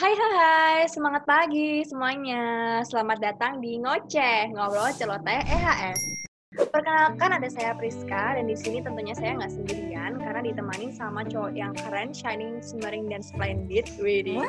[0.00, 2.80] Hai hai hai, semangat pagi semuanya.
[2.88, 6.24] Selamat datang di Ngoceh, Ngobrol Celoteh EHS.
[6.56, 11.52] Perkenalkan ada saya Priska dan di sini tentunya saya nggak sendirian karena ditemani sama cowok
[11.52, 13.92] yang keren, shining, simmering, dan splendid.
[14.00, 14.40] Widih.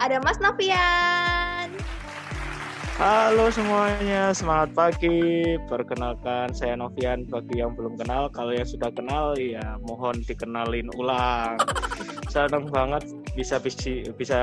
[0.00, 1.68] Ada Mas Novian.
[3.00, 5.56] Halo semuanya, semangat pagi.
[5.72, 7.24] Perkenalkan saya Novian.
[7.24, 11.56] Bagi yang belum kenal, kalau yang sudah kenal ya mohon dikenalin ulang.
[12.28, 14.38] Senang banget bisa bisa bisa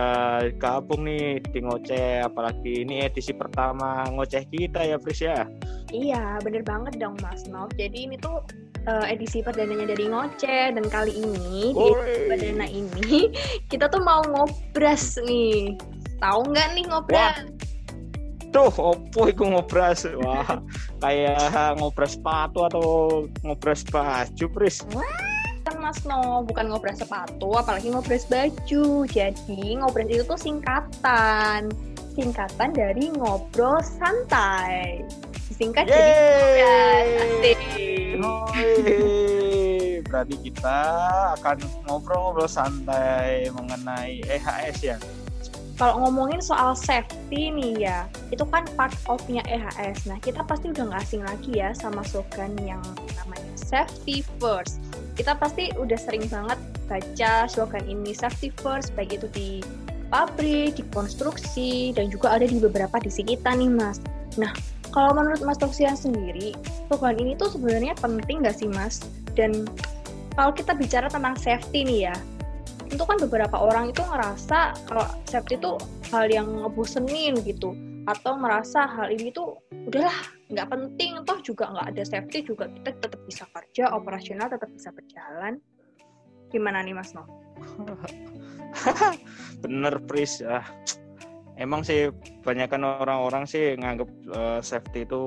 [0.57, 5.45] gabung nih di ngoceh apalagi ini edisi pertama ngoceh kita ya Pris ya
[5.93, 7.69] Iya, bener banget dong Mas Nov.
[7.77, 8.41] Jadi ini tuh
[8.89, 11.89] uh, edisi perdananya dari ngoceh dan kali ini di
[12.25, 13.29] perdana ini
[13.71, 15.77] kita tuh mau ngobras nih.
[16.17, 17.45] Tahu nggak nih ngobras?
[18.47, 20.07] Tuh, opo iku ngobras?
[20.23, 20.63] Wah,
[21.03, 22.83] kayak ngobras sepatu atau
[23.43, 24.87] ngobras baju, Pris.
[25.67, 29.03] Kan Mas No, bukan ngobras sepatu, apalagi ngobras baju.
[29.03, 31.67] Jadi ngobras itu tuh singkatan.
[32.15, 35.03] Singkatan dari ngobrol santai.
[35.53, 37.07] Singkat jadi ngobras.
[37.21, 37.59] Asik.
[40.07, 40.79] Berarti kita
[41.37, 44.97] akan ngobrol-ngobrol santai mengenai EHS ya.
[45.77, 50.09] Kalau ngomongin soal safety nih ya, itu kan part of-nya EHS.
[50.09, 52.81] Nah, kita pasti udah nggak asing lagi ya sama slogan yang
[53.21, 54.81] namanya safety first.
[55.13, 56.57] Kita pasti udah sering banget
[56.89, 59.61] baca slogan ini safety first, baik itu di
[60.09, 64.01] pabrik, di konstruksi, dan juga ada di beberapa disi kita nih, Mas.
[64.41, 64.49] Nah,
[64.89, 66.57] kalau menurut Mas Toksian sendiri,
[66.89, 69.05] slogan ini tuh sebenarnya penting nggak sih, Mas?
[69.37, 69.69] Dan
[70.33, 72.15] kalau kita bicara tentang safety nih ya,
[72.87, 75.75] itu kan beberapa orang itu ngerasa kalau safety itu
[76.11, 77.75] hal yang ngebosenin gitu
[78.07, 80.15] atau merasa hal ini tuh udahlah
[80.47, 84.95] nggak penting toh juga nggak ada safety juga kita tetap bisa kerja operasional tetap bisa
[84.95, 85.59] berjalan
[86.47, 87.27] gimana nih Mas No?
[89.63, 90.63] Bener Pris ya.
[91.57, 92.13] Emang sih
[92.45, 95.21] banyakkan orang-orang sih nganggap uh, safety itu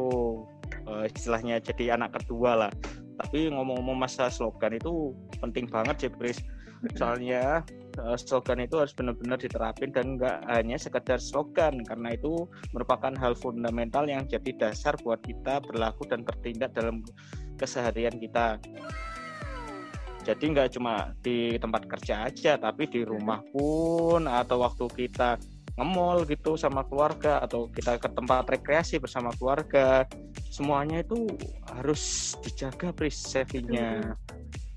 [0.86, 2.72] uh, istilahnya jadi anak kedua lah.
[3.20, 5.12] Tapi ngomong-ngomong masa slogan itu
[5.42, 6.40] penting banget sih Pris
[6.96, 7.60] soalnya
[8.00, 13.36] uh, slogan itu harus benar-benar diterapin dan nggak hanya sekedar slogan karena itu merupakan hal
[13.36, 17.04] fundamental yang jadi dasar buat kita berlaku dan bertindak dalam
[17.60, 18.56] keseharian kita.
[20.20, 25.40] Jadi nggak cuma di tempat kerja aja tapi di rumah pun atau waktu kita
[25.80, 30.04] nge-mall gitu sama keluarga atau kita ke tempat rekreasi bersama keluarga
[30.52, 31.24] semuanya itu
[31.72, 34.12] harus dijaga safety-nya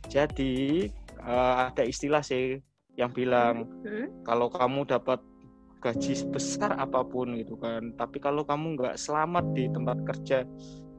[0.08, 0.88] jadi
[1.26, 2.60] uh, ada istilah sih
[3.00, 4.24] yang bilang hmm?
[4.28, 5.20] kalau kamu dapat
[5.84, 10.48] gaji sebesar apa pun gitu kan tapi kalau kamu nggak selamat di tempat kerja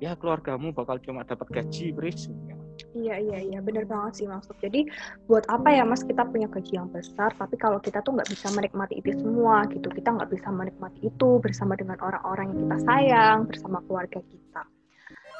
[0.03, 2.29] ya keluargamu bakal cuma dapat gaji bris
[2.95, 4.55] Iya iya iya benar banget sih maksud.
[4.59, 4.87] Jadi
[5.31, 8.51] buat apa ya mas kita punya gaji yang besar tapi kalau kita tuh nggak bisa
[8.51, 13.39] menikmati itu semua gitu kita nggak bisa menikmati itu bersama dengan orang-orang yang kita sayang
[13.47, 14.63] bersama keluarga kita.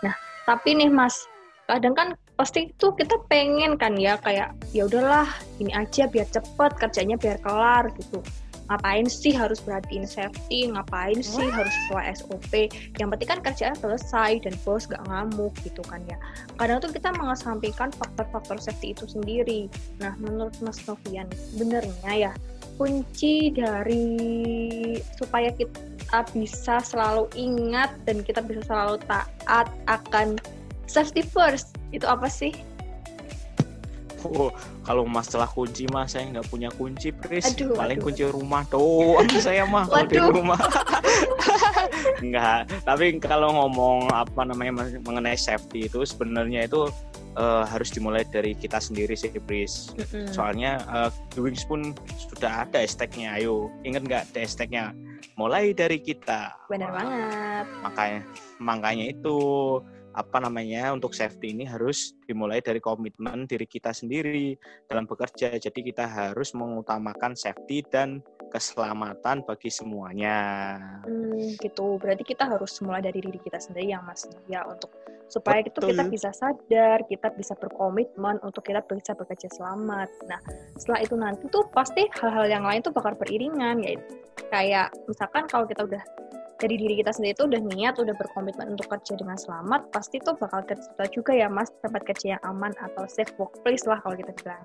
[0.07, 0.15] Nah
[0.47, 1.27] tapi nih mas
[1.67, 5.29] kadang kan pasti itu kita pengen kan ya kayak ya udahlah
[5.63, 8.19] ini aja biar cepet kerjanya biar kelar gitu.
[8.65, 10.73] Ngapain sih harus perhatiin safety?
[10.73, 12.53] Ngapain sih harus sesuai SOP
[12.97, 16.17] yang penting kan kerjaan selesai dan bos gak ngamuk gitu kan ya.
[16.57, 19.69] Kadang tuh kita mengesampingkan faktor-faktor safety itu sendiri.
[20.01, 21.29] Nah menurut Mas Novian
[21.61, 22.33] benernya ya
[22.75, 24.09] kunci dari
[25.15, 30.41] supaya kita bisa selalu ingat dan kita bisa selalu taat akan
[30.87, 32.53] safety first itu apa sih?
[34.25, 34.49] Oh,
[34.89, 37.45] kalau masalah kunci mah saya nggak punya kunci, Pris.
[37.53, 38.07] Aduh, Paling aduh.
[38.09, 40.57] kunci rumah doang saya mah kalau di rumah.
[42.25, 46.89] Enggak, tapi kalau ngomong apa namanya mengenai safety itu sebenarnya itu
[47.37, 49.93] uh, harus dimulai dari kita sendiri sih, Pris.
[49.93, 50.33] Mm-hmm.
[50.33, 53.37] Soalnya uh, Wings pun sudah ada hashtagnya.
[53.37, 54.85] Ayo, ingat nggak ada hashtagnya?
[55.37, 56.55] Mulai dari kita.
[56.71, 57.67] Benar banget.
[57.83, 58.21] Makanya,
[58.63, 59.37] makanya itu
[60.15, 64.55] apa namanya untuk safety ini harus dimulai dari komitmen diri kita sendiri
[64.87, 65.59] dalam bekerja.
[65.59, 68.23] Jadi kita harus mengutamakan safety dan
[68.55, 70.39] keselamatan bagi semuanya.
[71.03, 71.99] Hmm, gitu.
[71.99, 74.95] Berarti kita harus mulai dari diri kita sendiri yang Mas ya untuk
[75.27, 80.09] supaya itu kita bisa sadar, kita bisa berkomitmen untuk kita bisa bekerja selamat.
[80.31, 80.41] Nah,
[80.79, 84.15] setelah itu nanti tuh pasti hal-hal yang lain tuh bakal beriringan yaitu
[84.53, 86.03] kayak misalkan kalau kita udah
[86.65, 90.33] dari diri kita sendiri itu udah niat, udah berkomitmen untuk kerja dengan selamat, pasti tuh
[90.41, 94.33] bakal tercipta juga ya mas tempat kerja yang aman atau safe workplace lah kalau kita
[94.41, 94.65] bilang.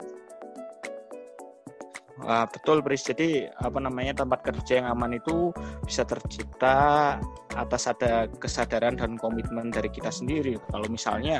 [2.19, 3.03] Wah, betul, Bris.
[3.03, 5.55] Jadi apa namanya tempat kerja yang aman itu
[5.87, 7.15] bisa tercipta
[7.55, 10.59] atas ada kesadaran dan komitmen dari kita sendiri.
[10.71, 11.39] Kalau misalnya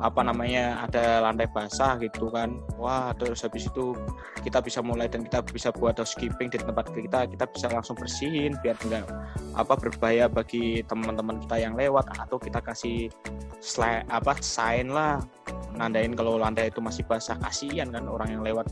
[0.00, 2.60] apa namanya ada lantai basah gitu kan.
[2.76, 3.96] Wah terus habis itu
[4.44, 8.54] kita bisa mulai dan kita bisa buat housekeeping di tempat kita kita bisa langsung bersihin
[8.60, 9.08] biar enggak
[9.56, 13.08] apa berbahaya bagi teman-teman kita yang lewat atau kita kasih
[13.58, 15.20] slide apa sign lah
[15.76, 17.36] nandain kalau lantai itu masih basah.
[17.40, 18.68] Kasihan kan orang yang lewat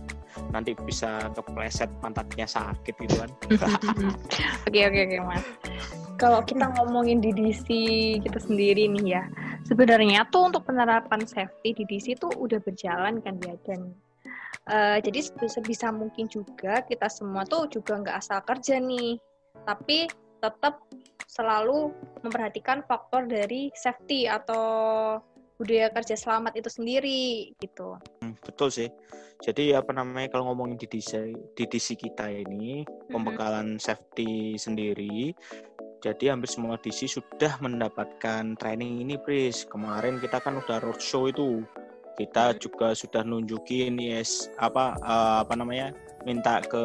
[0.50, 3.30] nanti bisa kepleset pantatnya sakit gitu kan.
[4.66, 5.44] Oke oke oke mas
[6.16, 7.66] kalau kita ngomongin di DC
[8.22, 9.22] kita sendiri nih ya
[9.66, 13.90] sebenarnya tuh untuk penerapan safety di DC tuh udah berjalan kan ya dan
[14.70, 19.18] uh, jadi sebisa mungkin juga kita semua tuh juga nggak asal kerja nih
[19.64, 20.06] tapi
[20.44, 20.84] tetap
[21.24, 21.90] selalu
[22.20, 25.18] memperhatikan faktor dari safety atau
[25.56, 27.96] budaya kerja selamat itu sendiri gitu.
[28.20, 28.90] Hmm, betul sih.
[29.42, 33.10] Jadi apa namanya kalau ngomongin di DC di DC kita ini mm-hmm.
[33.10, 35.34] pembekalan safety sendiri.
[36.04, 39.64] Jadi hampir semua DC sudah mendapatkan training ini, Pris.
[39.64, 41.64] Kemarin kita kan udah roadshow itu.
[42.20, 42.60] Kita mm-hmm.
[42.60, 45.96] juga sudah nunjukin yes apa uh, apa namanya?
[46.24, 46.80] minta ke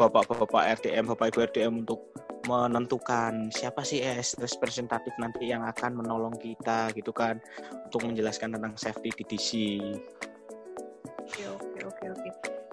[0.00, 2.00] bapak-bapak RDM, bapak ibu RDM untuk
[2.48, 7.36] menentukan siapa sih ES representatif nanti yang akan menolong kita gitu kan
[7.84, 9.50] untuk menjelaskan tentang safety di DC.
[11.20, 12.30] Oke oke oke oke.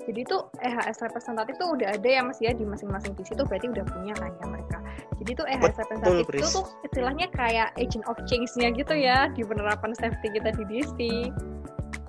[0.09, 3.69] Jadi tuh EHS representatif tuh udah ada ya Mas ya di masing-masing DC tuh berarti
[3.69, 4.77] udah punya kan ya mereka.
[5.19, 9.91] Jadi tuh EHS representatif itu tuh istilahnya kayak agent of change-nya gitu ya di penerapan
[9.99, 10.99] safety kita di DC.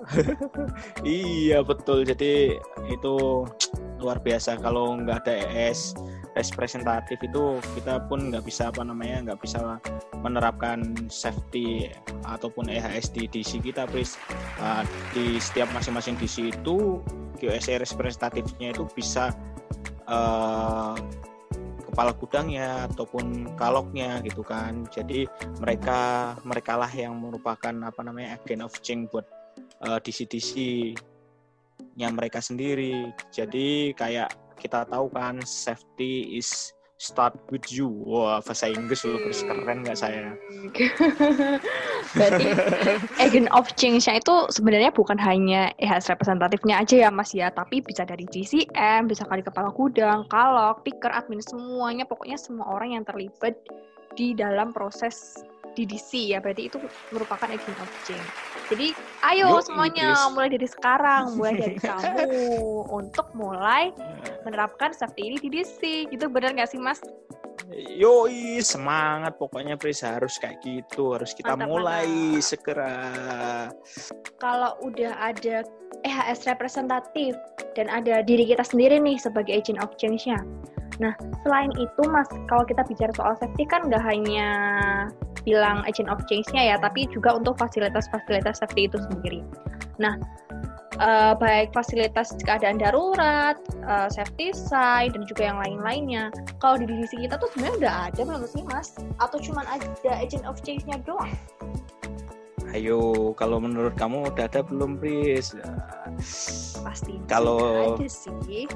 [1.05, 2.07] iya betul.
[2.07, 2.55] Jadi
[2.87, 3.15] itu
[4.01, 5.93] luar biasa kalau nggak ada ES
[6.35, 9.77] representatif itu kita pun nggak bisa apa namanya nggak bisa
[10.23, 11.91] menerapkan safety
[12.25, 14.15] ataupun EHS di DC kita Pris
[14.57, 14.81] uh,
[15.11, 17.03] di setiap masing-masing DC itu
[17.37, 19.35] QSA representatifnya itu bisa
[20.07, 20.95] uh,
[21.91, 24.87] kepala gudangnya ataupun kaloknya gitu kan.
[24.87, 25.27] Jadi
[25.59, 29.27] mereka mereka lah yang merupakan apa namanya agent of change buat
[29.83, 30.55] uh, DC-DC
[31.99, 33.11] nya mereka sendiri.
[33.29, 37.89] Jadi kayak kita tahu kan safety is start with you.
[38.05, 40.37] Wah, bahasa Inggris lu terus keren nggak saya?
[42.15, 42.45] Berarti
[43.17, 48.05] agent of change-nya itu sebenarnya bukan hanya EHS representatifnya aja ya Mas ya, tapi bisa
[48.05, 53.57] dari GCM, bisa kali kepala gudang, kalok, picker, admin, semuanya pokoknya semua orang yang terlibat
[54.13, 56.77] di dalam proses DDC ya berarti itu
[57.15, 58.29] merupakan agent of change.
[58.67, 58.87] Jadi
[59.31, 60.31] ayo Yo, semuanya Inggris.
[60.35, 62.27] mulai dari sekarang, mulai dari kamu
[62.91, 63.95] untuk mulai
[64.43, 66.11] menerapkan safety ini DDC.
[66.13, 67.01] Gitu benar nggak sih Mas?
[67.71, 72.43] Yoi semangat pokoknya Pris harus kayak gitu harus kita mantap, mulai mantap.
[72.43, 72.97] segera.
[74.43, 75.63] Kalau udah ada
[76.03, 77.37] EHS representatif
[77.77, 80.41] dan ada diri kita sendiri nih sebagai agent of change-nya.
[80.99, 84.47] Nah, selain itu, Mas, kalau kita bicara soal safety kan nggak hanya
[85.47, 89.41] bilang agent of change-nya ya, tapi juga untuk fasilitas-fasilitas safety itu sendiri.
[89.97, 90.19] Nah,
[91.01, 96.29] uh, baik fasilitas keadaan darurat, uh, safety side, dan juga yang lain-lainnya.
[96.61, 98.95] Kalau di divisi kita tuh sebenarnya udah ada belum sih, Mas?
[99.17, 101.33] Atau cuma ada agent of change-nya doang?
[102.71, 105.57] Ayo, kalau menurut kamu udah ada belum, Pris?
[106.79, 107.19] Pasti.
[107.27, 108.69] Kalau ada sih.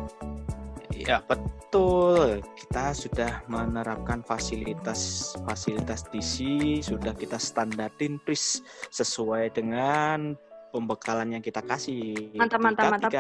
[0.95, 6.39] Ya betul, kita sudah menerapkan fasilitas fasilitas DC
[6.80, 8.63] sudah kita standarin pris
[8.95, 10.39] sesuai dengan
[10.75, 12.36] pembekalan yang kita kasih.
[12.36, 13.12] Mantap mantap mantap.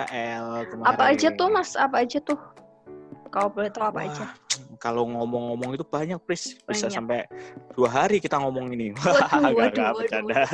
[0.83, 1.79] Apa aja tuh mas?
[1.79, 2.35] Apa aja tuh?
[3.31, 4.25] Kau boleh tahu apa Wah, aja?
[4.77, 7.25] Kalau ngomong-ngomong itu banyak pris, bisa sampai
[7.73, 8.91] dua hari kita ngomong ini.
[8.95, 10.47] Waduh, waduh, waduh.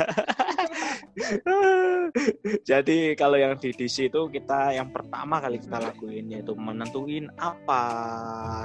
[2.68, 7.84] Jadi kalau yang di DC itu kita yang pertama kali kita lakuin yaitu menentuin apa,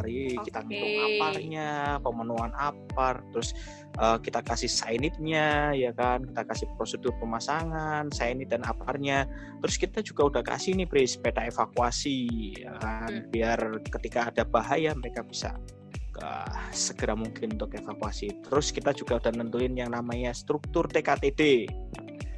[0.03, 0.35] okay.
[0.43, 3.51] kita ngitung aparnya, pemenuhan apar, terus
[3.99, 9.27] uh, kita kasih signitnya, ya kan, kita kasih prosedur pemasangan, signit dan aparnya,
[9.63, 13.27] terus kita juga udah kasih nih pres peta evakuasi, ya kan, hmm.
[13.31, 13.59] biar
[13.99, 15.46] ketika ada bahaya mereka bisa
[16.23, 18.31] uh, segera mungkin untuk evakuasi.
[18.47, 21.69] Terus kita juga udah nentuin yang namanya struktur TKTD.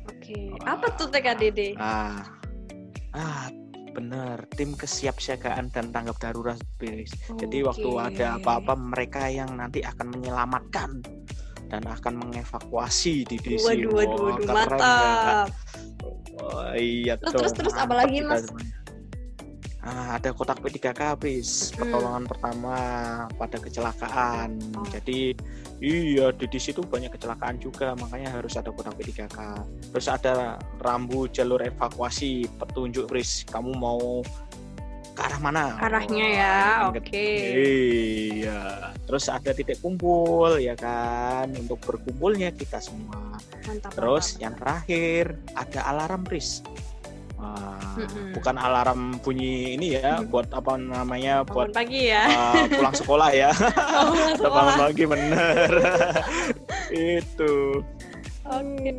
[0.09, 1.79] Oke, apa tuh TKDD?
[1.79, 2.27] Ah,
[3.15, 3.49] ah
[3.99, 7.03] benar tim kesiapsiagaan dan tanggap darurat okay.
[7.35, 11.03] jadi waktu ada apa-apa mereka yang nanti akan menyelamatkan
[11.69, 15.47] dan akan mengevakuasi di DC waduh waduh waduh mantap
[16.41, 18.47] oh, iya terus terus, terus apa lagi mas
[19.79, 21.79] Nah, ada kotak P3K, bis hmm.
[21.79, 22.75] pertolongan pertama
[23.39, 24.59] pada kecelakaan.
[24.75, 24.83] Oh.
[24.91, 25.31] Jadi
[25.79, 29.37] iya di, di situ banyak kecelakaan juga, makanya harus ada kotak P3K.
[29.95, 33.47] Terus ada rambu jalur evakuasi, petunjuk, Pris.
[33.47, 34.19] Kamu mau
[35.19, 36.57] ke arah mana arahnya ya
[36.87, 37.27] Oh, oke
[37.59, 43.35] iya terus ada titik kumpul ya kan untuk berkumpulnya kita semua
[43.67, 44.39] mantap terus mantap.
[44.39, 45.23] yang terakhir
[45.59, 46.63] ada alarm Pris
[47.39, 48.35] Wah, Mm-mm.
[48.35, 50.27] bukan alarm bunyi ini ya Mm.
[50.27, 53.49] buat apa namanya buat bangun pagi ya uh, pulang sekolah ya
[53.99, 54.55] Oh, Atau sekolah.
[54.59, 55.69] bangun pagi bener
[57.15, 57.53] itu
[58.49, 58.97] Oke,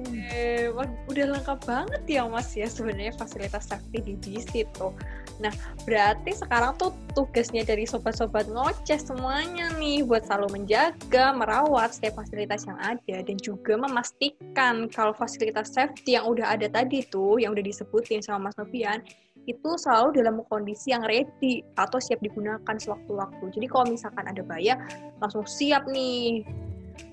[0.79, 4.95] Wah, udah lengkap banget ya Mas ya sebenarnya fasilitas safety di bis itu.
[5.43, 5.51] Nah,
[5.83, 12.63] berarti sekarang tuh tugasnya dari sobat-sobat ngoceh semuanya nih buat selalu menjaga, merawat setiap fasilitas
[12.71, 17.67] yang ada dan juga memastikan kalau fasilitas safety yang udah ada tadi tuh, yang udah
[17.67, 19.03] disebutin sama Mas Novian,
[19.51, 23.45] itu selalu dalam kondisi yang ready atau siap digunakan sewaktu-waktu.
[23.51, 24.79] Jadi kalau misalkan ada bahaya,
[25.19, 26.47] langsung siap nih.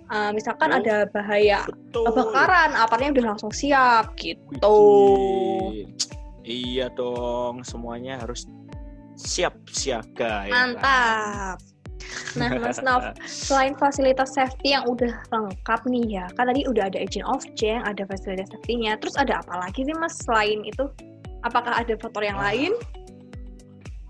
[0.08, 0.80] Uh, misalkan Oh.
[0.80, 4.80] ada bahaya betul kebakaran, aparatnya udah langsung siap gitu.
[5.68, 5.88] Widih.
[6.48, 8.48] iya dong semuanya harus
[9.20, 10.80] siap siaga ya kan?
[10.80, 11.58] Mantap.
[12.40, 17.04] Nah, Mas Nov, selain fasilitas safety yang udah lengkap nih ya, kan tadi udah ada
[17.04, 20.88] agent of change, ada fasilitas safety-nya, terus ada apa lagi sih Mas selain itu?
[21.44, 22.48] Apakah ada faktor yang Ah.
[22.48, 22.72] lain?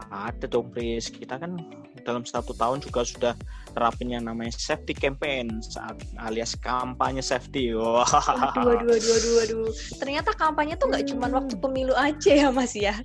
[0.08, 1.60] ada dong Pris kita kan
[2.08, 3.34] dalam satu tahun juga sudah
[3.76, 9.68] terapin yang namanya safety campaign saat alias kampanye safety wah Aduh, aduh, aduh, aduh, aduh.
[10.00, 11.44] Ternyata kampanye tuh nggak cuma Hmm.
[11.44, 12.96] waktu pemilu aja ya Mas ya.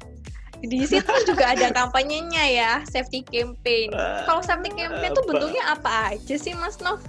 [0.63, 3.91] Di situ kan juga ada kampanyenya ya, safety campaign.
[4.23, 7.03] Kalau safety campaign tuh bentuknya apa aja sih Mas Nov?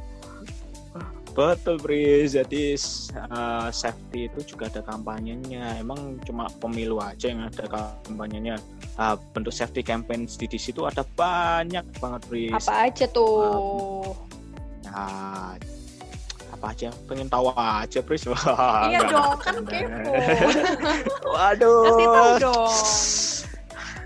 [1.33, 2.37] Betul, Pris.
[2.37, 2.77] Jadi
[3.17, 5.81] uh, safety itu juga ada kampanyenya.
[5.81, 8.61] Emang cuma pemilu aja yang ada kampanyenya.
[8.93, 12.53] Uh, bentuk safety campaign di, situ ada banyak banget, Pris.
[12.53, 14.13] Apa aja tuh?
[14.85, 15.57] Nah,
[16.53, 16.93] apa aja?
[17.09, 18.23] Pengen tahu aja, Pris.
[18.31, 20.13] Wah, iya dong, kan kepo.
[21.33, 21.81] Waduh.
[21.89, 22.73] Kasih tahu dong.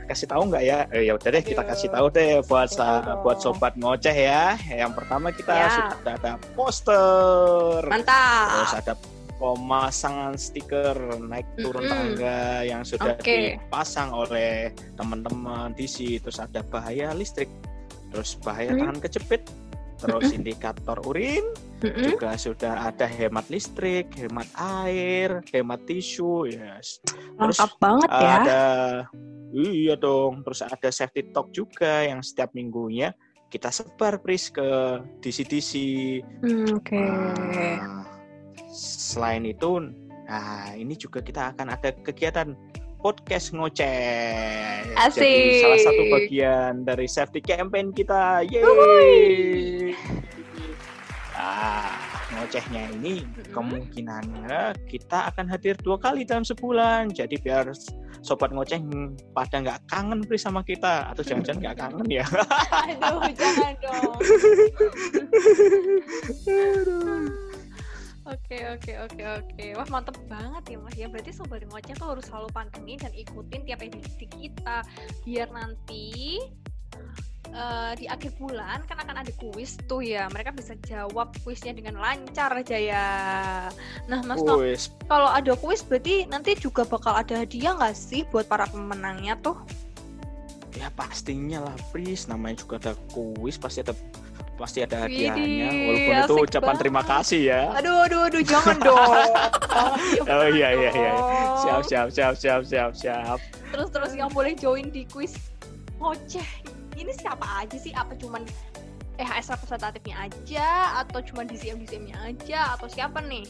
[0.07, 0.79] Kasih tahu nggak ya?
[0.89, 4.55] Eh, ya udah deh, kita kasih tahu deh buat sa- buat sobat ngoceh ya.
[4.65, 5.67] Yang pertama kita Ya.
[5.69, 7.83] sudah ada poster.
[7.83, 8.79] Terus Mantap.
[8.79, 8.93] ada
[9.37, 11.91] pemasangan stiker naik turun Mm-mm.
[11.91, 13.59] tangga yang sudah Oke.
[13.59, 16.17] dipasang oleh teman-teman DC.
[16.19, 17.51] Terus ada bahaya listrik,
[18.09, 18.79] terus bahaya Mm.
[18.81, 19.43] tangan kejepit,
[19.97, 21.45] terus indikator urin,
[21.79, 22.15] Mm-mm.
[22.15, 26.97] juga sudah ada hemat listrik, hemat air, hemat tisu, yes.
[27.37, 28.33] Terus Lengkap banget ya.
[28.39, 28.61] ada
[29.53, 33.15] iya dong, terus ada safety talk juga yang setiap minggunya
[33.47, 35.71] kita sebar Pris ke DC-DC.
[36.43, 36.99] Hmm, Oke.
[36.99, 38.03] Nah,
[38.71, 39.87] selain itu,
[40.27, 42.51] nah ini juga kita akan ada kegiatan
[42.99, 44.83] podcast ngoceh.
[44.83, 45.63] Jadi Asik.
[45.63, 48.43] salah satu bagian dari safety campaign kita.
[48.43, 49.95] Yeay.
[51.37, 52.06] Ah,
[52.37, 57.09] ngocehnya ini kemungkinannya kita akan hadir dua kali dalam sebulan.
[57.11, 57.73] Jadi biar
[58.21, 58.79] sobat ngoceh
[59.33, 62.25] pada nggak kangen Pris sama kita atau jangan-jangan nggak kangen ya.
[62.85, 64.15] Aduh, jangan dong.
[68.27, 72.27] Oke oke oke oke wah mantep banget ya mas ya berarti sobat ngoceh tuh harus
[72.27, 74.83] selalu pantengin dan ikutin tiap edisi kita
[75.23, 76.35] biar nanti
[77.51, 80.27] eh, di akhir bulan kan akan ada kuis tuh ya.
[80.31, 83.07] Mereka bisa jawab kuisnya dengan lancar aja ya
[84.07, 88.47] nah mas Wes, kalau ada kuis berarti nanti juga bakal ada hadiah nggak sih buat
[88.47, 89.57] para pemenangnya tuh?
[90.77, 92.29] Ya pastinya lah Pris.
[92.29, 93.97] Namanya juga ada kuis pasti ada
[94.57, 95.69] pasti ada hadiahnya.
[95.69, 97.13] Walaupun itu ucapan terima banget.
[97.21, 97.61] kasih ya.
[97.77, 98.97] aduh aduh aduh jangan dong.
[100.25, 101.13] Oh iya iya iya.
[101.61, 103.37] Siap siap siap siap siap siap.
[103.69, 105.37] terus terus yang boleh join di kuis
[106.01, 106.47] ngoceh
[107.07, 108.43] ini siapa aja sih apa cuman
[109.15, 110.67] EHS representatifnya aja
[111.07, 113.47] atau cuman DCM DCM-nya aja atau siapa nih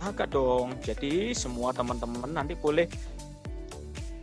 [0.00, 0.72] Kagak dong.
[0.80, 2.88] Jadi semua teman-teman nanti boleh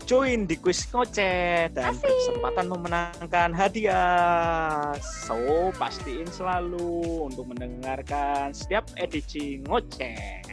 [0.10, 2.02] join di kuis ngoceh dan Asik.
[2.02, 4.98] berkesempatan memenangkan hadiah.
[5.06, 10.49] So, pastiin selalu untuk mendengarkan setiap edisi ngoceh.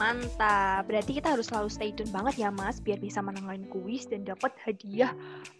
[0.00, 4.24] Mantap, berarti kita harus selalu stay tune banget ya mas biar bisa menangani kuis dan
[4.24, 5.12] dapat hadiah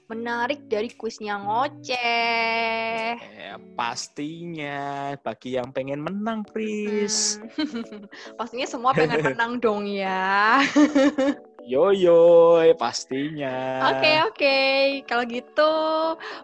[0.09, 3.21] menarik dari kuisnya ngoceh.
[3.21, 7.39] Eh, pastinya bagi yang pengen menang, Pris.
[7.55, 8.09] Hmm.
[8.41, 10.65] Pastinya semua pengen menang dong ya.
[11.65, 13.85] Yo yo, pastinya.
[13.93, 14.59] Oke oke,
[15.05, 15.73] kalau gitu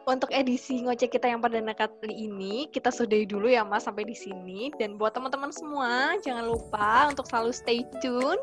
[0.04, 4.16] untuk edisi ngoceh kita yang pada kali ini kita sudahi dulu ya mas sampai di
[4.16, 4.68] sini.
[4.76, 8.40] Dan buat teman-teman semua jangan lupa untuk selalu stay tune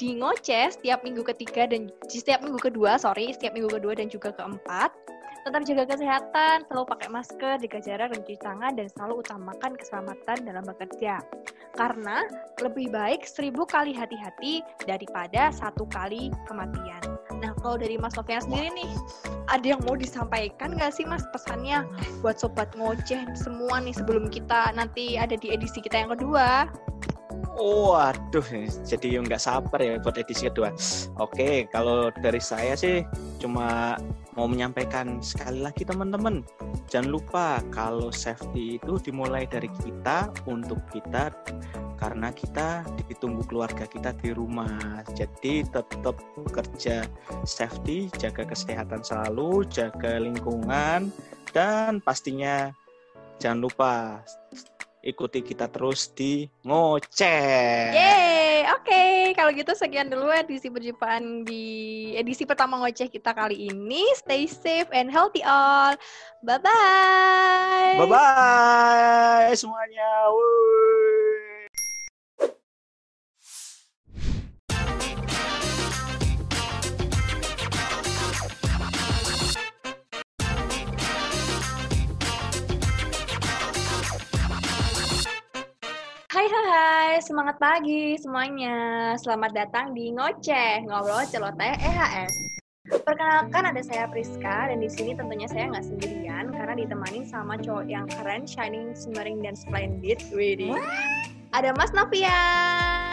[0.00, 4.32] di ngoceh setiap minggu ketiga dan setiap minggu kedua sorry setiap minggu kedua dan juga
[4.32, 4.88] keempat
[5.44, 10.38] tetap jaga kesehatan, selalu pakai masker, jaga jarak, dan cuci tangan, dan selalu utamakan keselamatan
[10.44, 11.24] dalam bekerja.
[11.74, 12.26] Karena
[12.60, 17.00] lebih baik seribu kali hati-hati daripada satu kali kematian.
[17.40, 18.92] Nah, kalau dari Mas Novian sendiri nih,
[19.48, 21.88] ada yang mau disampaikan nggak sih Mas pesannya
[22.20, 26.68] buat sobat ngoceh semua nih sebelum kita nanti ada di edisi kita yang kedua?
[27.60, 28.44] Oh, aduh,
[28.84, 30.72] jadi nggak sabar ya buat edisi kedua.
[31.20, 33.04] Oke, kalau dari saya sih
[33.36, 33.96] cuma
[34.32, 36.40] mau menyampaikan sekali lagi teman-teman,
[36.88, 41.28] jangan lupa kalau safety itu dimulai dari kita untuk kita
[42.00, 45.04] karena kita ditunggu keluarga kita di rumah.
[45.12, 47.04] Jadi tetap bekerja
[47.44, 51.12] safety, jaga kesehatan selalu, jaga lingkungan
[51.52, 52.72] dan pastinya
[53.36, 54.24] jangan lupa
[55.00, 57.92] ikuti kita terus di ngoceh.
[57.92, 58.84] Yeay, oke.
[58.84, 59.32] Okay.
[59.32, 61.64] Kalau gitu sekian dulu edisi perjumpaan di
[62.16, 64.04] edisi pertama ngoceh kita kali ini.
[64.16, 65.96] Stay safe and healthy all.
[66.44, 67.96] Bye-bye.
[68.00, 70.10] Bye-bye semuanya.
[70.32, 71.49] Wuh.
[86.30, 89.18] Hai hai, semangat pagi semuanya.
[89.18, 92.30] Selamat datang di Ngoceh, Ngobrol Celoteh EHS.
[93.02, 97.82] Perkenalkan ada saya Priska dan di sini tentunya saya nggak sendirian karena ditemani sama cowok
[97.90, 100.22] yang keren, shining, simmering dan splendid.
[100.30, 100.78] Widih.
[101.50, 103.09] Ada Mas Novian.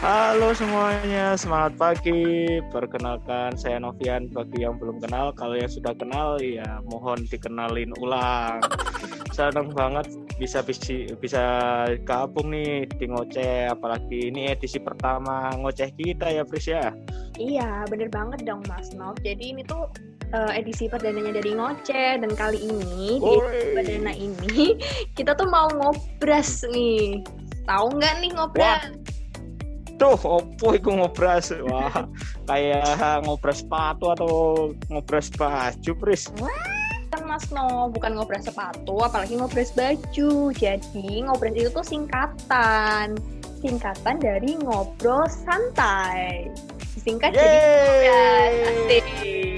[0.00, 2.56] Halo semuanya, semangat pagi.
[2.72, 5.28] Perkenalkan saya Novian bagi yang belum kenal.
[5.36, 8.64] Kalau yang sudah kenal ya mohon dikenalin ulang.
[9.36, 10.08] Senang banget
[10.40, 11.44] bisa bisa bisa
[12.08, 16.96] gabung nih di ngoceh apalagi ini edisi pertama ngoceh kita ya Pris ya.
[17.36, 19.20] Iya, bener banget dong Mas Nov.
[19.20, 19.84] Jadi ini tuh
[20.32, 23.36] uh, edisi perdananya dari ngoceh dan kali ini di
[23.76, 24.80] perdana ini
[25.20, 27.20] kita tuh mau ngobras nih.
[27.68, 28.64] Tahu nggak nih ngobras?
[28.64, 29.09] Wah
[30.00, 31.52] Tuh, opo iku ngobras?
[31.68, 32.08] Wah,
[32.48, 34.32] kayak ngobras sepatu atau
[34.88, 36.32] ngobras baju, Pris.
[37.12, 40.56] Kan Mas No, bukan ngobras sepatu, apalagi ngobras baju.
[40.56, 43.20] Jadi ngobras itu tuh singkatan.
[43.60, 46.48] Singkatan dari ngobrol santai.
[46.96, 49.04] Disingkat jadi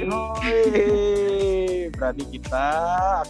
[0.02, 1.94] ngobras.
[1.94, 2.66] Berarti kita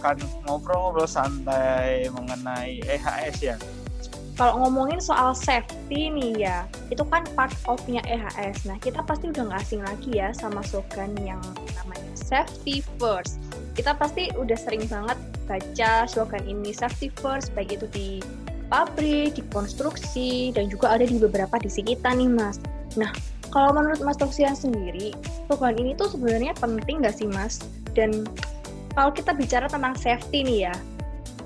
[0.01, 0.17] akan
[0.49, 3.53] ngobrol-ngobrol santai mengenai EHS ya
[4.33, 8.65] kalau ngomongin soal safety nih ya, itu kan part of-nya EHS.
[8.65, 11.41] Nah, kita pasti udah nggak asing lagi ya sama slogan yang
[11.77, 13.37] namanya safety first.
[13.77, 18.09] Kita pasti udah sering banget baca slogan ini safety first, baik itu di
[18.73, 22.57] pabrik, di konstruksi, dan juga ada di beberapa disi kita nih, Mas.
[22.97, 23.13] Nah,
[23.53, 25.13] kalau menurut Mas Toksian sendiri,
[25.45, 27.61] slogan ini tuh sebenarnya penting nggak sih, Mas?
[27.93, 28.25] Dan
[28.97, 30.75] kalau kita bicara tentang safety nih ya,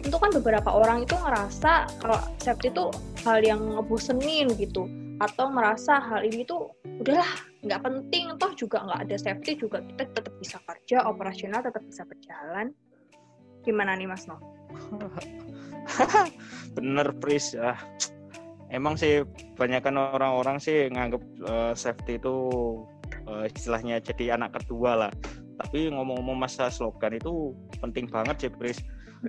[0.07, 2.87] itu kan beberapa orang itu ngerasa kalau safety itu
[3.27, 4.87] hal yang ngebosenin gitu.
[5.19, 6.71] Atau merasa hal ini tuh
[7.03, 7.27] udahlah
[7.67, 8.31] nggak penting.
[8.39, 9.83] Toh juga nggak ada safety juga.
[9.83, 12.71] Kita tetap bisa kerja operasional tetap bisa berjalan.
[13.67, 14.39] Gimana nih Mas No?
[16.77, 17.51] Bener Pris.
[17.51, 17.75] Ya
[18.71, 19.27] emang sih
[19.59, 22.35] banyakkan orang-orang sih nganggap uh, safety itu
[23.27, 25.11] uh, istilahnya jadi anak kedua lah.
[25.57, 28.77] Tapi ngomong-ngomong masa slogan itu penting banget sih Pris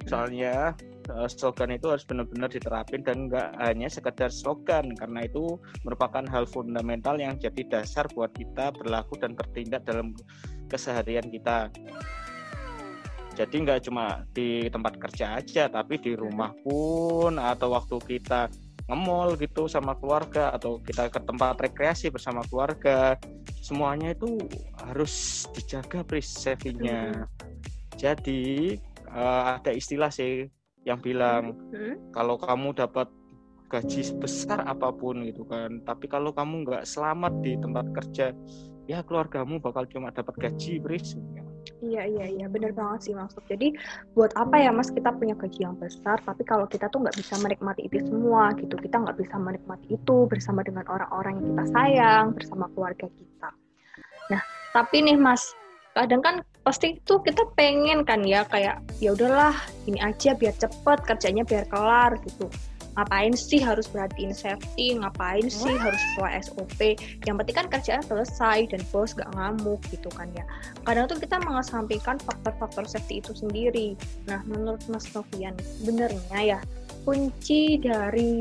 [0.05, 0.77] soalnya
[1.11, 6.45] uh, slogan itu harus benar-benar diterapin dan nggak hanya sekedar slogan karena itu merupakan hal
[6.45, 10.13] fundamental yang jadi dasar buat kita berlaku dan bertindak dalam
[10.69, 11.73] keseharian kita
[13.39, 18.51] jadi nggak cuma di tempat kerja aja tapi di rumah pun atau waktu kita
[18.89, 23.21] ngemol gitu sama keluarga atau kita ke tempat rekreasi bersama keluarga
[23.61, 24.41] semuanya itu
[24.81, 27.29] harus dijaga safety-nya.
[28.01, 28.75] Jadi
[29.19, 30.47] uh, ada istilah sih
[30.87, 32.15] yang bilang hmm?
[32.15, 33.11] kalau kamu dapat
[33.69, 38.33] gaji sebesar apa pun gitu kan tapi kalau kamu nggak selamat di tempat kerja
[38.89, 41.19] ya keluargamu bakal cuma dapat gaji beris
[41.79, 43.45] Iya iya iya benar banget sih maksud.
[43.47, 43.77] Jadi
[44.17, 47.39] buat apa ya mas kita punya gaji yang besar tapi kalau kita tuh nggak bisa
[47.39, 52.25] menikmati itu semua gitu kita nggak bisa menikmati itu bersama dengan orang-orang yang kita sayang
[52.35, 53.51] bersama keluarga kita.
[54.33, 54.43] Nah
[54.75, 55.55] tapi nih mas
[55.99, 59.59] kadang kan pasti itu kita pengen kan ya kayak ya udahlah
[59.91, 62.47] ini aja biar cepet kerjanya biar kelar gitu.
[62.99, 64.99] Ngapain sih harus perhatiin safety?
[64.99, 66.99] Ngapain sih harus sesuai SOP
[67.31, 70.43] yang penting kan kerjaan selesai dan bos gak ngamuk gitu kan ya.
[70.83, 73.95] Kadang tuh kita mengesampingkan faktor-faktor safety itu sendiri.
[74.27, 76.61] Nah menurut Mas Novian benernya ya
[77.07, 78.35] kunci dari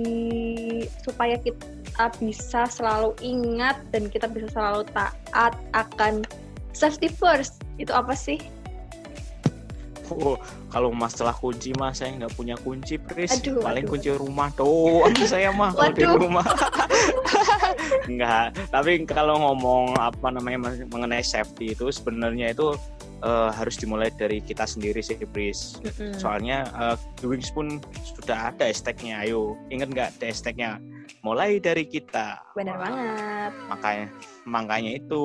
[1.05, 6.25] supaya kita bisa selalu ingat dan kita bisa selalu taat akan
[6.77, 8.37] safety first itu apa sih?
[10.07, 10.39] Oh,
[10.71, 13.43] kalau masalah kunci mah saya nggak punya kunci, Pris.
[13.43, 13.91] Aduh, Paling aduh.
[13.91, 16.45] kunci rumah doang saya mah kalau di rumah.
[18.09, 22.71] Enggak, tapi kalau ngomong apa namanya mengenai safety itu sebenarnya itu
[23.19, 25.83] eh, harus dimulai dari kita sendiri sih, Pris.
[25.83, 26.15] Mm-mm.
[26.15, 27.83] Soalnya eh, di Wings pun
[28.15, 29.27] sudah ada hashtagnya.
[29.27, 30.79] Ayo, ingat nggak ada hashtagnya?
[31.19, 32.39] Mulai dari kita.
[32.55, 33.51] Benar banget.
[33.67, 34.07] Makanya,
[34.47, 35.23] makanya itu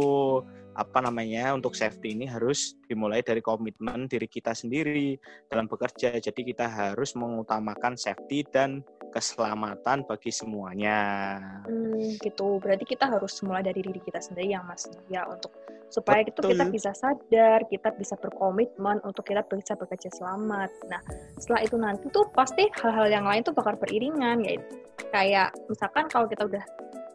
[0.72, 5.20] apa namanya untuk safety ini harus dimulai dari komitmen diri kita sendiri
[5.52, 6.16] dalam bekerja.
[6.16, 8.80] Jadi kita harus mengutamakan safety dan
[9.12, 11.38] keselamatan bagi semuanya.
[11.68, 12.56] Hmm, gitu.
[12.58, 15.52] Berarti kita harus mulai dari diri kita sendiri ya Mas ya untuk
[15.92, 16.56] supaya itu Betul.
[16.56, 20.72] kita bisa sadar, kita bisa berkomitmen untuk kita bisa bekerja selamat.
[20.88, 21.00] Nah,
[21.36, 24.64] setelah itu nanti tuh pasti hal-hal yang lain tuh bakal beriringan yaitu
[25.12, 26.64] kayak misalkan kalau kita udah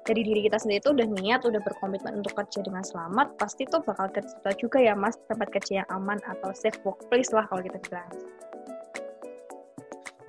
[0.08, 3.84] dari diri kita sendiri tuh udah niat, udah berkomitmen untuk kerja dengan selamat, pasti tuh
[3.84, 7.76] bakal tercipta juga ya Mas tempat kerja yang aman atau safe workplace lah kalau kita
[7.92, 8.08] bilang.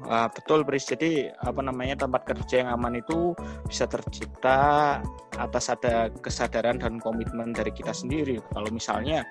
[0.06, 0.86] Wah, betul, Pris.
[0.86, 3.34] Jadi apa namanya tempat kerja yang aman itu
[3.66, 5.02] bisa tercipta
[5.34, 8.38] atas ada kesadaran dan komitmen dari kita sendiri.
[8.54, 9.26] Kalau misalnya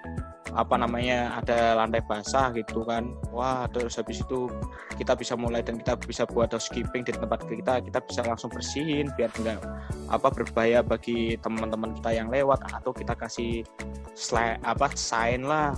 [0.56, 4.48] apa namanya ada lantai basah gitu kan, wah terus habis itu
[4.96, 9.12] kita bisa mulai dan kita bisa buat housekeeping di tempat kita, kita bisa langsung bersihin
[9.20, 9.60] biar enggak
[10.08, 13.64] apa berbahaya bagi teman-teman kita yang lewat atau kita kasih
[14.16, 15.76] sla- apa sign lah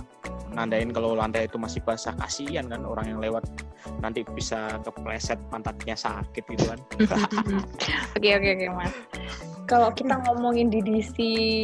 [0.54, 3.46] nandain kalau lantai itu masih basah kasihan kan orang yang lewat.
[4.04, 6.80] Nanti bisa kepleset pantatnya sakit gitu kan.
[8.18, 8.94] Oke oke oke mas.
[9.64, 11.16] Kalau kita ngomongin di DC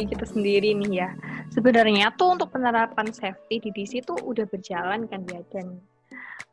[0.09, 1.09] kita sendiri nih ya,
[1.51, 5.77] sebenarnya tuh untuk penerapan safety di DC tuh udah berjalan kan ya dan?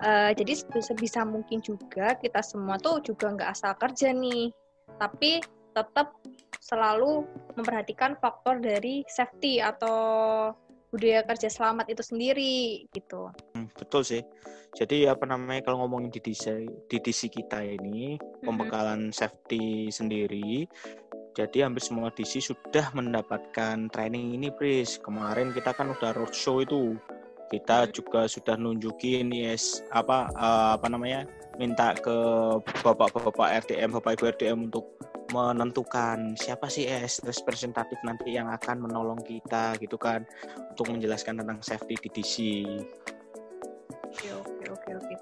[0.03, 4.51] Eh, jadi sebisa mungkin juga kita semua tuh juga nggak asal kerja nih,
[4.99, 5.39] tapi
[5.73, 6.19] tetap
[6.59, 7.23] selalu
[7.55, 10.51] memperhatikan faktor dari safety atau
[10.95, 13.35] budaya kerja selamat itu sendiri gitu.
[13.59, 14.23] Hmm, betul sih.
[14.79, 20.67] Jadi apa namanya kalau ngomongin di DC di DC kita ini pembekalan safety sendiri
[21.35, 25.03] jadi hampir semua DC sudah mendapatkan training ini Pris.
[25.03, 26.95] Kemarin kita kan udah roadshow itu.
[27.51, 31.27] Kita juga sudah nunjukin yes apa eh, apa namanya
[31.59, 32.17] minta ke
[32.87, 34.87] bapak-bapak RDM bapak ibu RDM untuk
[35.35, 40.23] menentukan siapa sih es representatif nanti yang akan menolong kita gitu kan
[40.71, 42.35] untuk menjelaskan tentang safety di DC
[44.15, 45.15] Oke oke oke oke.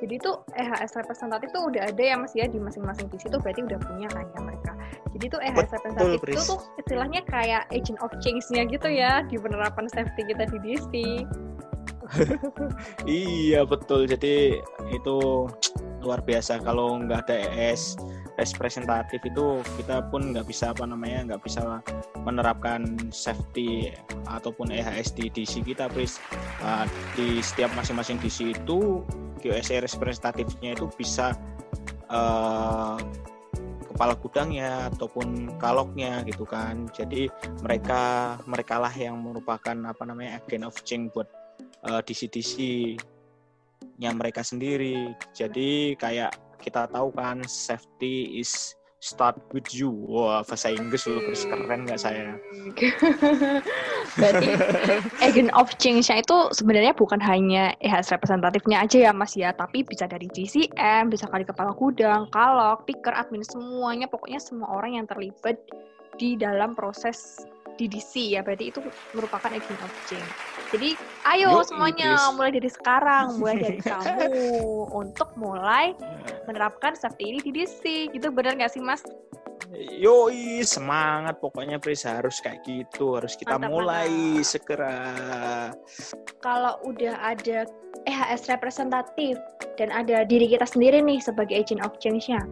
[0.00, 3.62] Jadi tuh EHS representatif tuh udah ada ya mas ya di masing-masing DC tuh berarti
[3.62, 4.72] udah punya kan ya mereka.
[5.14, 9.86] Jadi tuh EHS representatif itu tuh istilahnya kayak agent of change-nya gitu ya di penerapan
[9.92, 10.92] safety kita di DC.
[13.06, 14.10] Iya betul.
[14.10, 14.58] Jadi
[14.90, 15.46] itu
[16.02, 17.94] luar biasa kalau nggak ada ES
[18.40, 21.84] representatif itu kita pun nggak bisa apa namanya nggak bisa
[22.24, 23.92] menerapkan safety
[24.28, 26.16] ataupun EHS di DC kita, Pris.
[26.64, 26.84] Uh,
[27.16, 29.04] di setiap masing-masing DC itu
[29.40, 31.32] QSA representatifnya itu bisa
[32.12, 33.00] uh,
[33.88, 36.88] kepala gudangnya ataupun kaloknya gitu kan.
[36.96, 37.28] Jadi
[37.60, 41.28] mereka mereka lah yang merupakan apa namanya agent of change buat
[41.84, 42.54] uh, DC-DC
[44.00, 45.12] nya mereka sendiri.
[45.36, 49.88] Jadi kayak kita tahu kan safety is start with you.
[49.88, 52.36] Wah, bahasa Inggris lu keren nggak saya?
[54.20, 54.48] berarti
[55.26, 60.04] agent of change-nya itu sebenarnya bukan hanya EHS representatifnya aja ya mas ya, tapi bisa
[60.04, 65.56] dari GCM, bisa kali kepala gudang, kalok, picker, admin semuanya, pokoknya semua orang yang terlibat
[66.20, 67.40] di dalam proses
[67.80, 68.84] di DC ya, berarti itu
[69.16, 70.59] merupakan agent of change.
[70.70, 70.94] Jadi
[71.26, 72.34] ayo Yoi, semuanya Pris.
[72.38, 74.30] mulai dari sekarang, mulai dari kamu
[74.94, 75.98] untuk mulai
[76.46, 77.82] menerapkan safety ini di DC,
[78.14, 79.02] gitu benar nggak sih mas?
[79.74, 84.46] Yoi, semangat pokoknya Pris harus kayak gitu, harus kita Mantap, mulai mantap.
[84.46, 84.98] segera.
[86.42, 87.66] kalau udah ada
[88.06, 89.38] EHS representatif
[89.78, 92.42] dan ada diri kita sendiri nih sebagai agent of change-nya.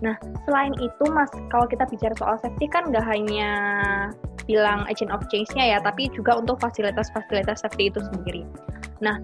[0.00, 0.16] Nah,
[0.48, 3.50] selain itu Mas, kalau kita bicara soal safety kan nggak hanya
[4.48, 8.42] bilang agent of change-nya ya, tapi juga untuk fasilitas-fasilitas safety itu sendiri.
[9.04, 9.20] Nah,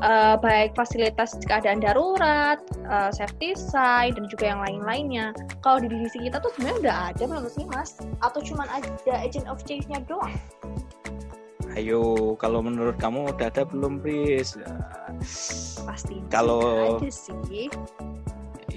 [0.00, 2.56] eh, baik fasilitas keadaan darurat,
[2.88, 5.36] eh, safety side, dan juga yang lain-lainnya.
[5.60, 8.00] Kalau di divisi kita tuh sebenarnya udah ada belum sih Mas?
[8.24, 10.32] Atau cuman ada agent of change-nya doang?
[11.78, 14.58] Ayo, kalau menurut kamu udah ada belum Pris?
[15.86, 17.70] Pasti Kalau- ada sih.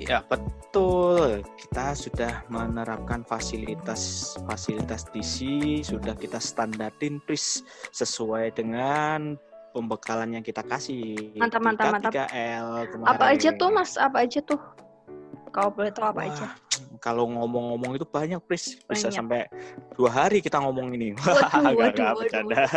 [0.04, 5.48] Ya betul, kita sudah menerapkan fasilitas fasilitas DC
[5.88, 7.64] sudah kita standarin Pris
[7.96, 9.40] sesuai dengan
[9.72, 11.34] pembekalan yang kita kasih.
[11.40, 12.12] Mantap, mantap, mantap.
[12.14, 13.10] K3L kemarin.
[13.10, 13.92] Apa aja tuh Mas?
[13.98, 14.62] Apa aja tuh?
[15.54, 16.48] Kalau boleh tahu apa Wah, aja?
[17.04, 19.12] Kalau ngomong-ngomong itu banyak Pris, bisa Banyak.
[19.12, 19.42] sampai
[19.92, 21.12] dua hari kita ngomong ini.
[21.20, 22.16] Waduh, waduh, waduh.
[22.16, 22.64] bercanda.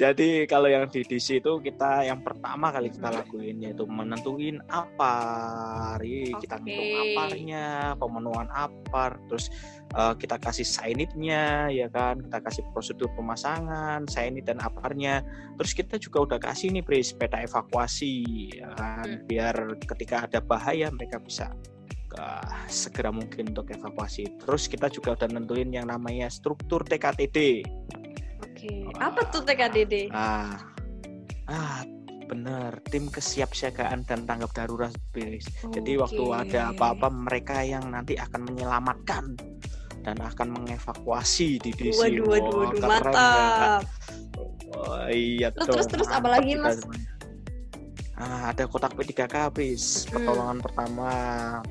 [0.00, 6.00] Jadi kalau yang di DC itu kita yang pertama kali kita lakuin yaitu menentuin apar.
[6.00, 6.64] Ih, Kita Oke.
[6.64, 9.52] ngitung aparnya, pemenuhan apar, terus
[9.90, 15.22] eh, kita kasih signage-nya ya kan, kita kasih prosedur pemasangan, signage dan aparnya.
[15.58, 19.26] Terus kita juga udah kasih nih Pris peta evakuasi ya kan, Hmm.
[19.26, 19.54] biar
[19.86, 21.50] ketika ada bahaya mereka bisa
[22.10, 24.26] eh, segera mungkin untuk evakuasi.
[24.42, 27.62] Terus kita juga udah nentuin yang namanya struktur TKTD.
[28.42, 28.82] Oke.
[28.98, 30.10] Apa tuh TKDD?
[30.10, 30.58] Ah,
[31.46, 31.86] ah,
[32.26, 32.82] bener.
[32.90, 35.46] Tim kesiapsiagaan dan tanggap darurat, Pris.
[35.70, 39.38] Jadi waktu ada apa-apa mereka yang nanti akan menyelamatkan
[40.04, 42.00] dan akan mengevakuasi di DC.
[42.00, 42.90] Waduh, waduh, waduh, nggak?
[42.90, 43.82] mantap.
[44.70, 46.78] Oh, iya dong, terus, terus, apa mantap lagi, Mas?
[46.80, 47.10] semuanya.
[48.20, 50.04] Ah, ada kotak P3K, Pris.
[50.04, 50.20] Hmm.
[50.20, 51.08] Pertolongan pertama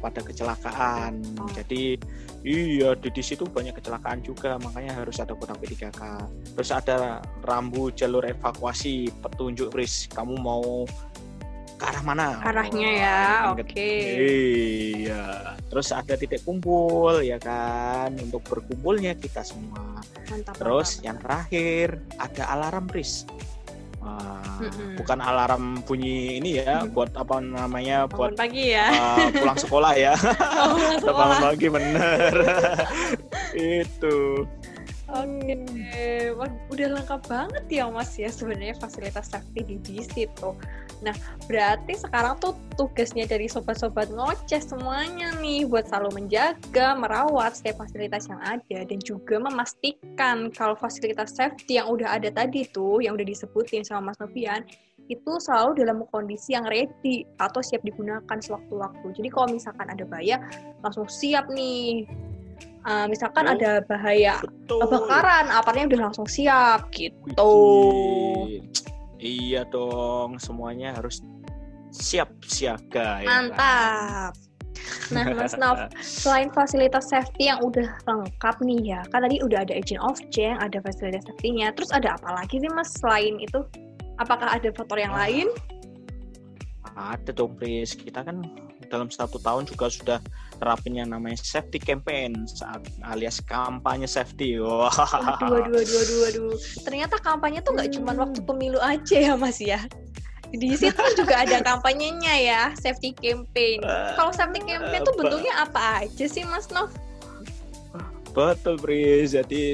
[0.01, 1.21] pada kecelakaan.
[1.37, 1.45] Oh.
[1.53, 2.01] Jadi
[2.41, 6.01] iya di di situ banyak kecelakaan juga, makanya harus ada kotak P3K.
[6.57, 10.09] Terus ada rambu jalur evakuasi, petunjuk, Pris.
[10.09, 10.89] Kamu mau
[11.79, 12.25] ke arah mana?
[12.43, 13.63] Arahnya ya, oke.
[13.65, 14.19] ke-
[14.99, 15.55] Iya.
[15.65, 20.03] Terus ada titik kumpul ya kan untuk berkumpulnya kita semua.
[20.27, 20.53] Mantap.
[20.55, 21.05] Terus mantap.
[21.05, 21.87] yang terakhir
[22.17, 23.23] ada alarm Pris.
[23.99, 24.95] Wah, Mm-mm.
[24.95, 26.91] bukan alarm bunyi ini ya Mm.
[26.93, 28.87] buat apa namanya buat bangun pagi ya.
[28.89, 30.13] uh, pulang sekolah ya.
[30.15, 31.37] Oh, pulang bangun sekolah.
[31.41, 32.33] pagi bener.
[33.83, 34.43] Itu.
[35.09, 35.57] Oke,
[36.31, 40.53] Wah, udah lengkap banget ya Mas ya sebenarnya fasilitas safety di DC tuh.
[40.99, 41.15] Nah,
[41.47, 48.27] berarti sekarang tuh tugasnya dari sobat-sobat ngoceh semuanya nih buat selalu menjaga, merawat setiap fasilitas
[48.27, 53.23] yang ada dan juga memastikan kalau fasilitas safety yang udah ada tadi tuh, yang udah
[53.23, 54.67] disebutin sama Mas Novian,
[55.09, 59.07] itu selalu dalam kondisi yang ready atau siap digunakan sewaktu-waktu.
[59.15, 60.37] Jadi kalau misalkan ada bahaya,
[60.83, 62.05] langsung siap nih.
[62.83, 63.55] Ah, misalkan Oh.
[63.55, 64.83] ada bahaya Betul.
[64.83, 67.55] kebakaran, aparnya udah langsung siap gitu.
[68.45, 68.98] Widih.
[69.19, 71.19] Iya dong, semuanya harus
[71.91, 73.27] siap siaga ya.
[73.27, 73.27] kan?
[73.51, 74.33] Mantap.
[75.11, 75.75] Nah, Mas Nov,
[76.23, 80.55] selain fasilitas safety yang udah lengkap nih ya, kan tadi udah ada agent of change,
[80.63, 83.59] ada fasilitas safety-nya, terus ada apa lagi sih Mas selain itu?
[84.17, 85.27] Apakah ada faktor yang Ah.
[85.27, 85.47] lain?
[86.95, 87.95] Ada dong, Pris.
[87.95, 88.43] Kita kan
[88.87, 90.19] dalam satu tahun juga sudah
[90.59, 94.59] terapin yang namanya safety campaign saat alias kampanye safety.
[94.59, 94.91] Wah.
[94.91, 96.51] Waduh, waduh, waduh, waduh, waduh.
[96.83, 98.21] Ternyata kampanye tuh nggak cuma Hmm.
[98.27, 99.79] waktu pemilu aja ya Mas ya.
[100.49, 103.79] Di situ juga ada kampanyenya ya, safety campaign.
[104.17, 106.89] Kalau safety campaign tuh bentuknya apa aja sih Mas Nov?
[108.33, 109.33] Betul, Pris.
[109.33, 109.73] Jadi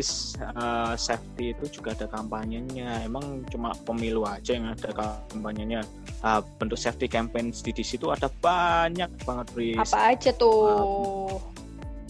[0.56, 3.04] uh, safety itu juga ada kampanyenya.
[3.04, 4.90] Emang cuma pemilu aja yang ada
[5.32, 5.84] kampanyenya.
[6.26, 9.78] Uh, bentuk safety campaign di situ ada banyak banget, Pris.
[9.80, 11.38] Apa aja tuh?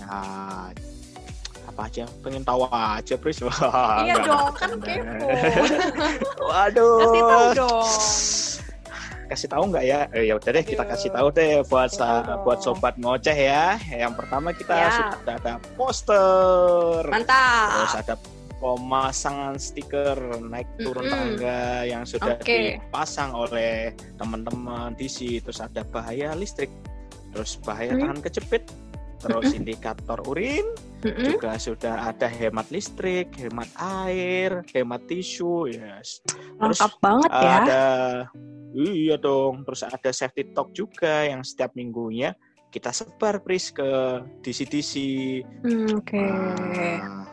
[0.06, 0.70] Nah,
[1.66, 2.06] apa aja?
[2.22, 3.42] Pengen tahu aja, Pris.
[3.46, 5.28] Wah, Iya dong, kan kepo.
[6.50, 6.98] Waduh.
[7.02, 7.90] Kasih tahu dong.
[9.26, 10.00] Kasih tahu nggak ya?
[10.12, 13.76] Eh, ya udah deh kita kasih tahu deh buat sa- buat sobat ngoceh ya.
[13.84, 14.90] Yang pertama kita Ya.
[15.12, 17.02] sudah ada poster.
[17.02, 18.00] Terus Mantap.
[18.00, 18.16] ada
[18.56, 21.14] pemasangan stiker naik turun Mm-mm.
[21.36, 22.80] tangga yang sudah Oke.
[22.80, 25.42] dipasang oleh teman-teman DC.
[25.42, 26.70] Terus ada bahaya listrik.
[27.30, 28.02] Terus bahaya Mm.
[28.02, 28.64] tangan kejepit.
[29.26, 30.66] Terus indikator urin
[31.02, 33.70] juga sudah ada hemat listrik, hemat
[34.06, 36.22] air, hemat tisu, yes.
[36.26, 37.58] Terus Lengkap banget ya.
[37.62, 37.84] ada
[38.76, 42.38] iya dong, terus ada safety talk juga yang setiap minggunya
[42.76, 43.88] kita sebar pris ke
[44.44, 44.94] DC-DC.
[45.64, 46.20] Hmm, Oke.
[46.20, 47.24] Nah,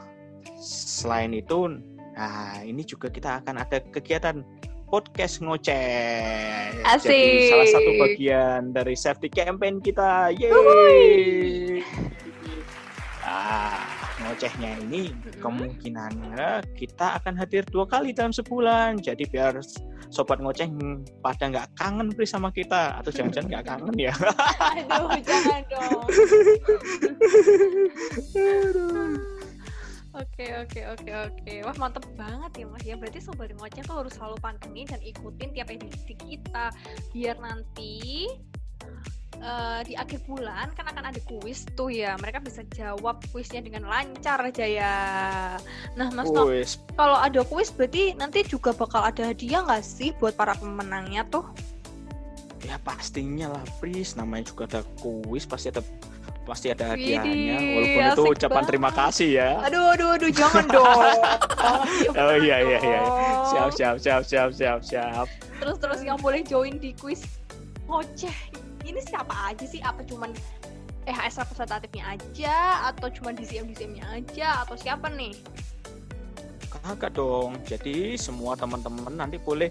[0.62, 1.82] selain itu,
[2.14, 4.46] nah ini juga kita akan ada kegiatan
[4.92, 6.84] podcast ngoceh.
[6.84, 7.08] Asik.
[7.08, 10.28] Jadi salah satu bagian dari safety campaign kita.
[10.36, 11.80] Yeay.
[13.24, 13.88] Nah,
[14.20, 15.40] ngocehnya ini Mm-mm.
[15.40, 19.00] kemungkinannya kita akan hadir dua kali dalam sebulan.
[19.00, 19.64] Jadi biar
[20.12, 20.68] sobat ngoceh
[21.24, 24.12] pada nggak kangen Pri sama kita atau jangan-jangan nggak kangen ya.
[24.76, 26.04] Aduh, jangan dong.
[30.12, 31.54] Oke oke oke oke.
[31.64, 32.84] Wah mantep banget ya mas.
[32.84, 36.68] Ya berarti sobat ngoceh tuh harus selalu pantengin dan ikutin tiap edisi kita.
[37.16, 38.28] Biar nanti
[39.40, 42.20] eh, di akhir bulan kan akan ada kuis tuh ya.
[42.20, 44.96] Mereka bisa jawab kuisnya dengan lancar aja ya
[45.92, 50.36] nah mas Wes, kalau ada kuis berarti nanti juga bakal ada hadiah nggak sih buat
[50.36, 51.44] para pemenangnya tuh?
[52.62, 54.14] Ya pastinya lah Pris.
[54.14, 55.82] Namanya juga ada kuis pasti ada
[56.42, 59.00] pasti ada hadiahnya walaupun itu ucapan terima banget.
[59.14, 59.50] kasih ya.
[59.62, 60.98] aduh aduh aduh jangan dong
[62.18, 63.00] Oh iya iya iya.
[63.46, 65.26] Siap siap siap siap siap siap.
[65.62, 67.22] terus terus yang boleh join di kuis
[67.86, 68.34] ngoceh
[68.82, 70.34] ini siapa aja sih apa cuman
[71.06, 75.34] EHS representatifnya aja atau cuman DCM DCM-nya aja atau siapa nih
[76.82, 77.60] Kagak dong.
[77.68, 79.68] Jadi semua teman-teman nanti boleh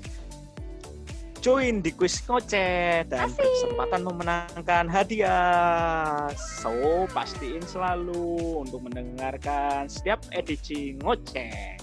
[1.41, 3.41] join di kuis ngoceh dan Asik.
[3.41, 6.30] kesempatan memenangkan hadiah.
[6.62, 11.82] So, pastiin selalu untuk mendengarkan setiap edisi ngoceh.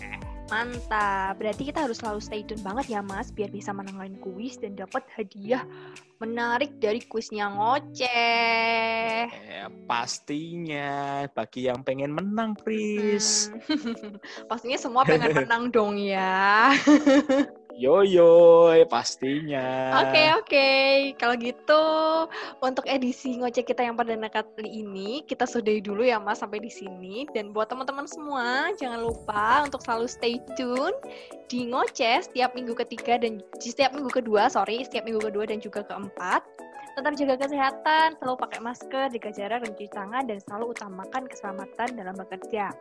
[0.49, 1.37] Mantap.
[1.37, 5.05] Berarti kita harus selalu stay tune banget ya, Mas, biar bisa menangani kuis dan dapat
[5.13, 5.61] hadiah
[6.23, 9.29] menarik dari kuisnya ngoceh.
[9.29, 13.53] Eh, pastinya bagi yang pengen menang, Pris.
[13.69, 14.17] Hmm.
[14.51, 16.73] Pastinya semua pengen menang dong ya.
[17.79, 20.03] Yo yo, pastinya.
[20.03, 20.69] Oke oke,
[21.15, 21.85] kalau gitu
[22.59, 26.75] untuk edisi ngoceh kita yang perdana kali ini kita sudahi dulu ya mas sampai di
[26.75, 27.31] sini.
[27.31, 30.99] Dan buat teman-teman semua jangan lupa untuk selalu stay tune
[31.47, 35.87] di ngoceh setiap minggu ketiga dan setiap minggu kedua sorry setiap minggu kedua dan juga
[35.87, 36.43] keempat
[36.99, 42.15] tetap jaga kesehatan, selalu pakai masker, jaga jarak, cuci tangan, dan selalu utamakan keselamatan dalam
[42.19, 42.75] bekerja.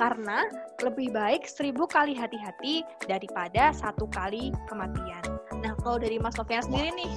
[0.00, 0.48] Karena
[0.80, 5.20] lebih baik seribu kali hati-hati daripada satu kali kematian.
[5.60, 7.12] Nah, kalau dari Mas Sofian sendiri nih,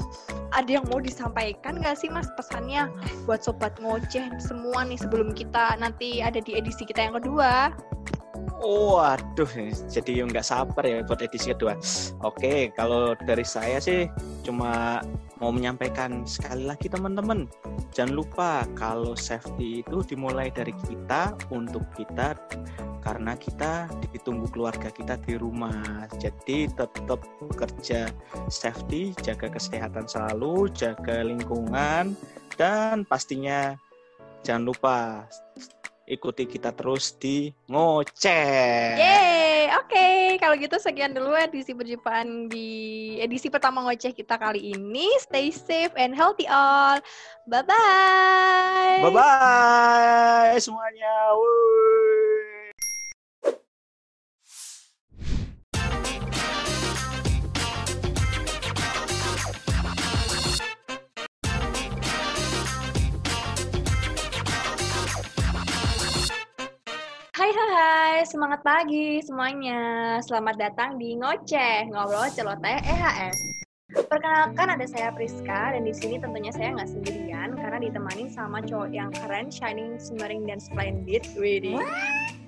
[0.51, 2.91] ada yang mau disampaikan nggak sih Mas pesannya
[3.23, 7.71] buat sobat ngoceh semua nih sebelum kita nanti ada di edisi kita yang kedua?
[8.61, 9.49] Oh, aduh,
[9.89, 11.79] jadi nggak sabar ya buat edisi kedua.
[12.21, 14.09] Oke, kalau dari saya sih
[14.43, 14.99] cuma
[15.41, 17.49] mau menyampaikan sekali lagi teman-teman,
[17.89, 22.37] jangan lupa kalau safety itu dimulai dari kita untuk kita
[23.01, 26.05] karena kita ditunggu keluarga kita di rumah.
[26.21, 28.13] Jadi tetap bekerja
[28.53, 32.13] safety, jaga kesehatan selalu, jaga lingkungan
[32.53, 33.73] dan pastinya
[34.45, 35.25] jangan lupa
[36.07, 38.97] ikuti kita terus di ngoceh.
[38.97, 40.07] Yeay, oke.
[40.41, 42.69] Kalau gitu sekian dulu edisi perjumpaan di
[43.21, 45.07] edisi pertama ngoceh kita kali ini.
[45.21, 46.97] Stay safe and healthy all.
[47.45, 49.01] Bye-bye.
[49.01, 51.13] Bye bye semuanya.
[51.35, 52.30] Wuih.
[67.51, 70.15] Hai hai hai, semangat pagi semuanya.
[70.23, 73.35] Selamat datang di Ngoceh, Ngobrol Celoteh EHS.
[74.07, 78.95] Perkenalkan ada saya Priska dan di sini tentunya saya nggak sendirian karena ditemani sama cowok
[78.95, 81.27] yang keren, shining, shimmering, dan splendid.
[81.35, 81.75] Widih.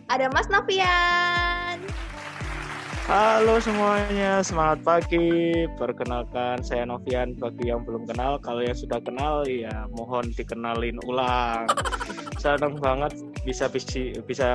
[0.07, 1.83] Ada Mas Novian.
[3.03, 5.51] Halo semuanya, semangat pagi.
[5.75, 7.35] Perkenalkan saya Novian.
[7.35, 11.67] Bagi yang belum kenal, kalau yang sudah kenal ya mohon dikenalin ulang.
[12.39, 13.11] Senang banget
[13.43, 14.49] bisa bisa bisa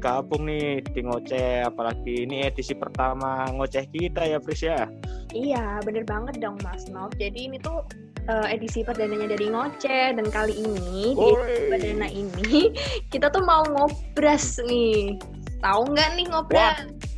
[0.00, 4.88] gabung nih di ngoceh, apalagi ini edisi pertama ngoceh kita ya Pris ya.
[5.36, 7.12] Iya, bener banget dong Mas Nov.
[7.20, 7.84] Jadi ini tuh
[8.24, 11.30] eh, edisi perdananya dari Ngoceh dan kali ini di
[11.68, 12.72] perdana ini
[13.12, 15.20] kita tuh mau ngobras nih.
[15.60, 17.11] Tahu nggak nih ngobras?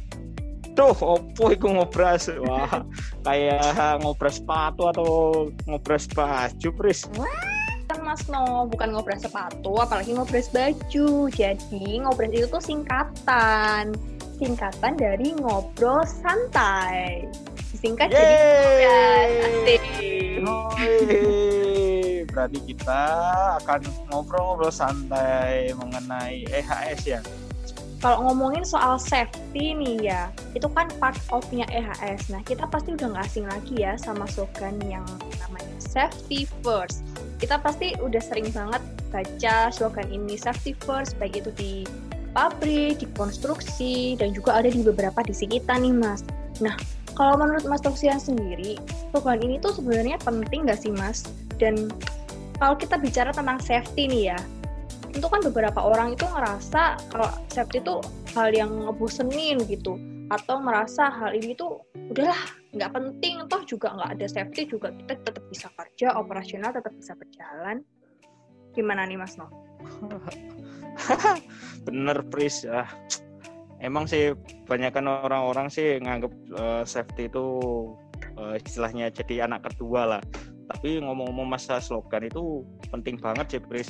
[0.75, 2.27] Tuh, opo iku ngobras.
[2.43, 2.83] Wah,
[3.23, 5.07] kayak ngobras sepatu atau
[5.71, 7.07] ngobras baju, Pris.
[7.87, 11.31] Kan Mas No, bukan ngobras sepatu, apalagi ngobras baju.
[11.31, 13.95] Jadi ngobras itu tuh singkatan.
[14.35, 17.31] Singkatan dari ngobrol santai.
[17.71, 18.35] Disingkat jadi
[20.43, 20.91] ngobras.
[22.35, 23.03] Berarti kita
[23.63, 27.23] akan ngobrol-ngobrol santai mengenai EHS ya.
[28.05, 32.29] Kalau ngomongin soal safety nih ya, itu kan part of-nya EHS.
[32.29, 35.09] Nah, kita pasti udah nggak asing lagi ya sama slogan yang
[35.41, 37.01] namanya safety first.
[37.41, 41.89] Kita pasti udah sering banget baca slogan ini safety first, baik itu di
[42.37, 46.21] pabrik, di konstruksi, dan juga ada di beberapa disi kita nih, Mas.
[46.61, 46.77] Nah,
[47.17, 48.77] kalau menurut Mas Toksian sendiri,
[49.17, 51.25] slogan ini tuh sebenarnya penting nggak sih, Mas?
[51.57, 51.89] Dan
[52.61, 54.39] kalau kita bicara tentang safety nih ya,
[55.15, 58.03] itu kan beberapa orang itu ngerasa kalau safety itu
[58.35, 59.95] hal yang ngebosenin gitu
[60.33, 61.79] atau merasa hal ini tuh
[62.11, 62.39] udahlah
[62.75, 67.15] nggak penting toh juga nggak ada safety juga kita tetap bisa kerja operasional tetap bisa
[67.15, 67.87] berjalan
[68.75, 69.47] gimana nih Mas No?
[71.87, 72.67] Bener, Pris.
[72.67, 72.91] Ah,
[73.79, 74.35] emang sih
[74.67, 77.47] banyakkan orang-orang sih nganggep eh, safety itu
[78.35, 80.23] eh, istilahnya jadi anak kedua lah.
[80.65, 83.89] Tapi ngomong-ngomong masa slogan itu penting banget sih, Pris.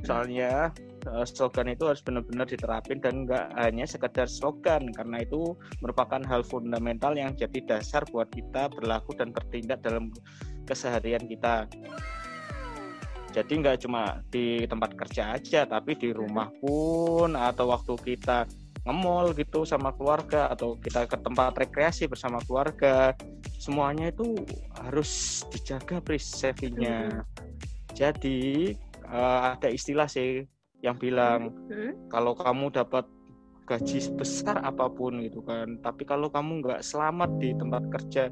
[0.00, 0.72] Soalnya
[1.04, 5.52] eh, slogan itu harus benar-benar diterapin dan nggak hanya sekedar slogan karena itu
[5.84, 10.08] merupakan hal fundamental yang jadi dasar buat kita berlaku dan bertindak dalam
[10.64, 11.68] keseharian kita.
[13.32, 18.44] Jadi nggak cuma di tempat kerja aja, tapi di rumah pun atau waktu kita
[18.84, 23.16] nge-mall gitu sama keluarga atau kita ke tempat rekreasi bersama keluarga,
[23.56, 24.36] semuanya itu
[24.84, 27.24] harus dijaga pris safety-nya.
[27.96, 28.74] Jadi
[29.12, 30.48] eh, ada istilah sih
[30.82, 31.94] yang bilang Hmm?
[32.10, 33.06] kalau kamu dapat
[33.62, 38.28] gaji sebesar apa pun gitu kan tapi kalau kamu nggak selamat di tempat kerja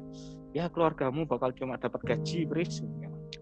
[0.51, 2.83] ya keluargamu bakal cuma dapat gaji beris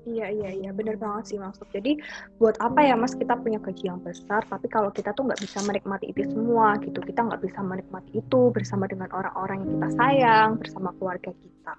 [0.08, 1.66] Iya iya iya benar banget sih maksud.
[1.74, 1.98] Jadi
[2.38, 5.60] buat apa ya mas kita punya gaji yang besar tapi kalau kita tuh nggak bisa
[5.66, 10.50] menikmati itu semua gitu kita nggak bisa menikmati itu bersama dengan orang-orang yang kita sayang
[10.62, 11.74] bersama keluarga kita.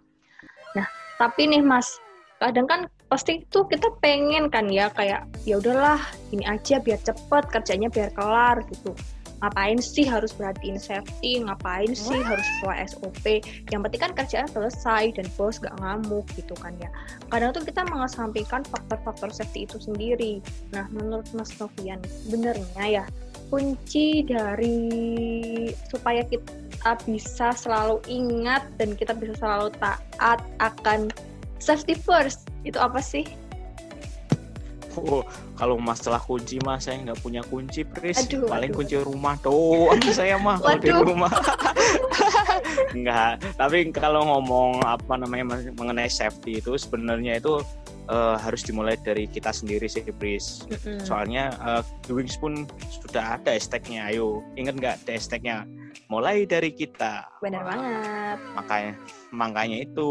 [0.77, 0.87] Nah
[1.17, 1.87] tapi nih mas
[2.43, 2.81] kadang kan
[3.11, 5.99] pasti itu kita pengen kan ya kayak ya udahlah
[6.31, 8.95] ini aja biar cepet kerjanya biar kelar gitu.
[9.41, 13.25] Ngapain sih harus perhatiin safety ngapain sih harus sesuai SOP
[13.73, 16.93] yang penting kan kerjaan selesai dan bos gak ngamuk gitu kan ya.
[17.35, 20.45] Kadang tuh kita mengesampingkan faktor-faktor safety itu sendiri.
[20.71, 21.99] Nah menurut Mas Novian
[22.31, 23.05] benernya ya
[23.51, 24.79] kunci dari
[25.91, 31.11] supaya kita bisa selalu ingat dan kita bisa selalu taat akan
[31.61, 33.29] safety first itu apa sih?
[34.99, 35.23] Oh,
[35.55, 38.27] kalau masalah kunci mah saya nggak punya kunci, Pris.
[38.27, 38.79] Aduh, Paling aduh.
[38.83, 41.31] kunci rumah doang saya mah kalau di rumah.
[42.97, 47.63] Enggak, tapi kalau ngomong apa namanya mengenai safety itu sebenarnya itu
[48.11, 50.67] eh, harus dimulai dari kita sendiri sih, Pris.
[50.67, 51.07] Mm-mm.
[51.07, 54.11] Soalnya eh, di Wings pun sudah ada hashtagnya.
[54.11, 55.57] Ayo, ingat nggak ada hashtagnya?
[56.11, 57.31] Mulai dari kita.
[57.39, 58.39] Bener Wah, banget.
[58.59, 58.93] makanya
[59.31, 60.11] makanya itu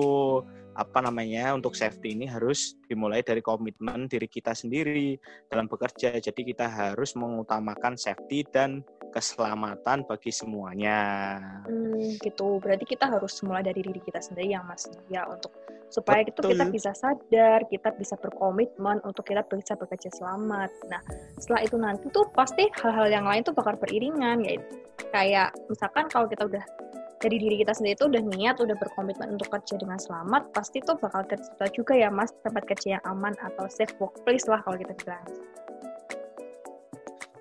[0.79, 5.19] apa namanya untuk safety ini harus dimulai dari komitmen diri kita sendiri
[5.51, 8.79] dalam bekerja jadi kita harus mengutamakan safety dan
[9.11, 11.01] keselamatan bagi semuanya
[11.65, 12.61] Hmm, gitu.
[12.61, 15.51] Berarti kita harus mulai dari diri kita sendiri yang mas ya untuk
[15.89, 16.53] supaya itu Betul.
[16.53, 20.69] kita bisa sadar, kita bisa berkomitmen untuk kita bisa bekerja selamat.
[20.85, 21.01] Nah,
[21.41, 24.65] setelah itu nanti tuh pasti hal-hal yang lain tuh bakal beriringan yaitu
[25.09, 26.61] kayak misalkan kalau kita udah
[27.19, 30.95] dari diri kita sendiri tuh udah niat, udah berkomitmen untuk kerja dengan selamat, pasti tuh
[30.95, 34.95] bakal tercipta juga ya mas tempat kerja yang aman atau safe workplace lah kalau kita
[35.03, 35.23] bilang.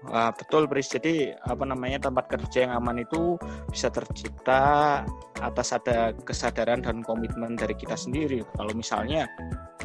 [0.09, 3.37] Wah, betul Pris jadi apa namanya tempat kerja yang aman itu
[3.69, 5.05] bisa tercipta
[5.39, 9.29] atas ada kesadaran dan komitmen dari kita sendiri kalau misalnya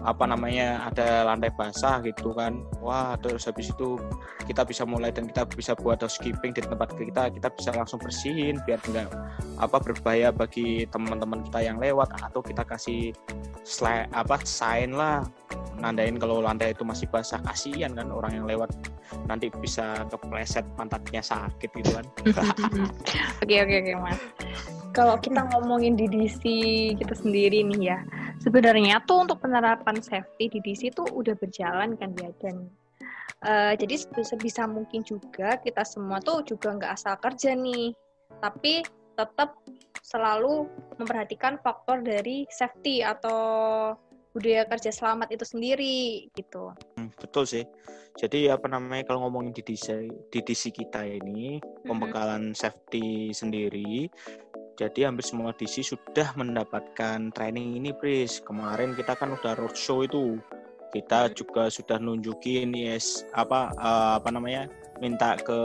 [0.04, 2.60] apa namanya ada lantai basah gitu kan.
[2.84, 3.96] Wah terus habis itu
[4.46, 8.60] kita bisa mulai dan kita bisa buat housekeeping di tempat kita kita bisa langsung bersihin
[8.68, 9.08] biar enggak
[9.58, 13.16] apa berbahaya bagi teman-teman kita yang lewat atau kita kasih
[13.64, 15.24] sla- apa sign lah
[15.80, 17.40] nandain kalau lantai itu masih basah.
[17.44, 18.72] Kasihan kan orang yang lewat
[19.28, 22.06] nanti bisa kepleset pantatnya sakit gitu kan.
[23.44, 24.20] Oke oke oke mas.
[24.94, 26.44] Kalau kita ngomongin di DC
[27.02, 27.98] kita sendiri nih ya,
[28.44, 32.68] sebenarnya tuh untuk penerapan safety di DC tuh udah berjalan kan ya dan
[33.48, 37.96] eh, jadi sebisa mungkin juga kita semua tuh juga nggak asal kerja nih,
[38.44, 38.84] tapi
[39.16, 39.56] tetap
[40.04, 40.68] selalu
[41.00, 43.40] memperhatikan faktor dari safety atau
[44.34, 46.74] budaya kerja selamat itu sendiri gitu.
[46.98, 47.64] Hmm, betul sih.
[48.18, 49.88] Jadi apa namanya kalau ngomongin di DC
[50.30, 54.10] di DC kita ini pembekalan safety sendiri
[54.74, 60.42] jadi hampir semua DC sudah mendapatkan training ini Pris kemarin kita kan udah roadshow itu
[60.94, 64.70] kita juga sudah nunjukin yes apa eh, apa namanya
[65.02, 65.60] minta ke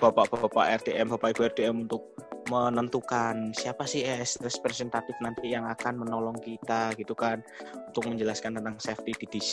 [0.00, 2.04] bapak-bapak RDM bapak ibu RDM untuk
[2.48, 7.44] menentukan siapa sih ES representatif nanti yang akan menolong kita gitu kan
[7.92, 9.52] untuk menjelaskan tentang safety di DC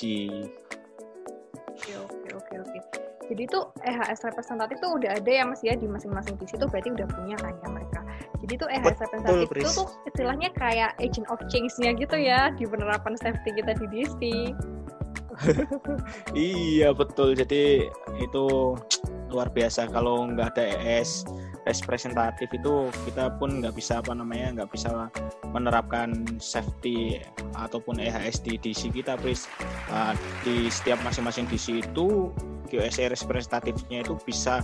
[1.75, 2.79] Oke oke oke oke.
[3.25, 6.93] Jadi itu EHS representatif tuh udah ada ya mas ya di masing-masing DC tuh berarti
[6.95, 7.99] udah punya kan ya mereka.
[8.43, 12.67] Jadi tuh EHS Betul, representatif itu tuh istilahnya kayak agent of change-nya gitu ya di
[12.67, 14.21] penerapan safety kita di DC.
[16.31, 17.35] Iya betul.
[17.35, 17.91] Jadi
[18.23, 18.45] itu
[19.31, 21.27] luar biasa kalau nggak ada ES
[21.65, 25.09] representatif itu kita pun nggak bisa apa namanya nggak bisa
[25.49, 27.19] menerapkan safety
[27.57, 29.49] ataupun EHS di DC kita, Pris.
[29.89, 30.13] Uh,
[30.45, 32.31] di setiap masing-masing DC itu
[32.69, 34.61] QSA representatifnya itu bisa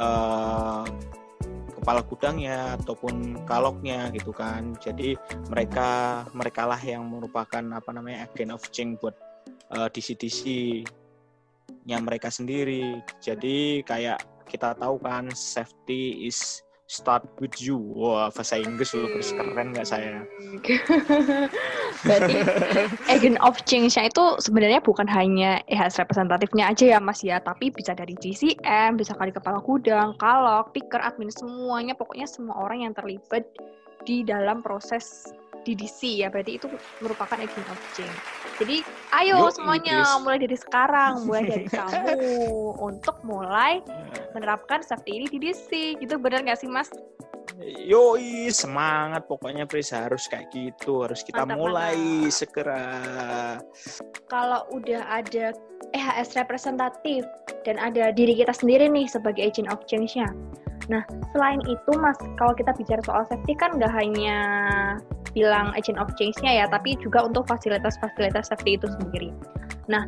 [0.00, 0.84] uh,
[1.84, 4.72] kepala gudangnya ataupun kaloknya gitu kan.
[4.80, 5.20] Jadi
[5.52, 9.12] mereka mereka lah yang merupakan apa namanya agent of change buat
[9.68, 10.40] uh, DC-DC
[11.84, 13.04] nya mereka sendiri.
[13.20, 17.80] Jadi kayak kita tahu kan safety is start with you.
[17.96, 20.20] Wah, bahasa Inggris lu terus keren nggak saya?
[22.04, 22.36] berarti
[23.08, 27.96] agent of change-nya itu sebenarnya bukan hanya EHS representatifnya aja ya mas ya, tapi bisa
[27.96, 33.48] dari GCM, bisa kali kepala gudang, kalok, picker, admin semuanya, pokoknya semua orang yang terlibat
[34.04, 35.32] di dalam proses
[35.64, 36.68] di DC ya, berarti itu
[37.00, 38.43] merupakan agent of change.
[38.54, 38.86] Jadi
[39.18, 40.22] ayo Yoi, semuanya Pris.
[40.22, 42.14] mulai dari sekarang, mulai dari kamu
[42.78, 43.82] untuk mulai
[44.30, 46.86] menerapkan safety ini di DC, gitu benar nggak sih mas?
[47.62, 52.34] Yoi, semangat pokoknya Pris harus kayak gitu, harus kita Mantap, mulai mantap.
[52.34, 52.84] segera.
[54.26, 55.54] kalau udah ada
[55.94, 57.22] EHS representatif
[57.62, 60.30] dan ada diri kita sendiri nih sebagai agent of change-nya,
[60.92, 61.00] Nah,
[61.32, 64.38] selain itu, Mas, kalau kita bicara soal safety kan nggak hanya
[65.34, 69.30] bilang agent of change-nya ya, tapi juga untuk fasilitas-fasilitas safety itu sendiri.
[69.90, 70.06] Nah,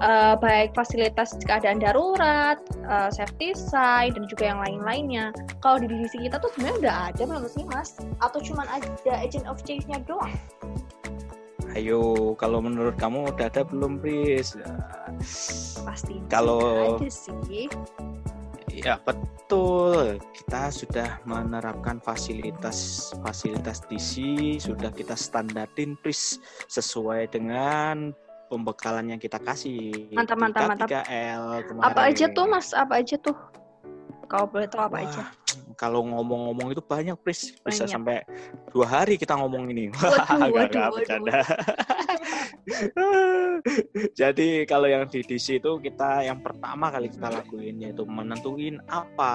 [0.00, 2.56] uh, baik fasilitas keadaan darurat,
[2.88, 5.34] uh, safety side, dan juga yang lain-lainnya.
[5.60, 7.98] Kalau di divisi kita tuh sebenarnya udah ada menurut sih, Mas?
[8.22, 10.32] Atau cuma ada agent of change-nya doang?
[11.76, 14.56] Ayo, kalau menurut kamu udah ada belum, Pris?
[15.84, 16.16] Pasti.
[16.32, 17.68] Kalau ada sih.
[18.76, 24.20] Ya betul, kita sudah menerapkan fasilitas fasilitas DC
[24.60, 26.36] sudah kita standarin pris
[26.68, 28.12] sesuai dengan
[28.52, 30.12] pembekalan yang kita kasih.
[30.12, 30.88] Mantap mantap mantap.
[31.08, 32.76] L Apa aja tuh Mas?
[32.76, 33.36] Apa aja tuh?
[34.26, 35.22] Kau boleh tahu apa Wah, aja?
[35.76, 37.52] Kalau ngomong-ngomong itu banyak, Pris.
[37.60, 38.24] Bisa sampai
[38.72, 39.92] dua hari kita ngomong ini.
[39.92, 41.46] Waduh, waduh, waduh.
[44.18, 49.34] Jadi kalau yang di DC itu kita yang pertama kali kita lakuin yaitu menentuin apa,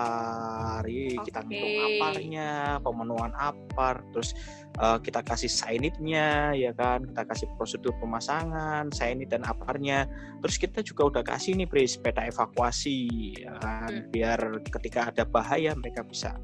[0.83, 1.15] okay.
[1.25, 2.49] kita ngitung aparnya,
[2.83, 4.35] pemenuhan apar, terus
[4.79, 10.07] uh, kita kasih signitnya, ya kan, kita kasih prosedur pemasangan, signit dan aparnya,
[10.39, 14.09] terus kita juga udah kasih nih pris peta evakuasi, ya kan, hmm.
[14.13, 14.39] biar
[14.79, 16.37] ketika ada bahaya mereka bisa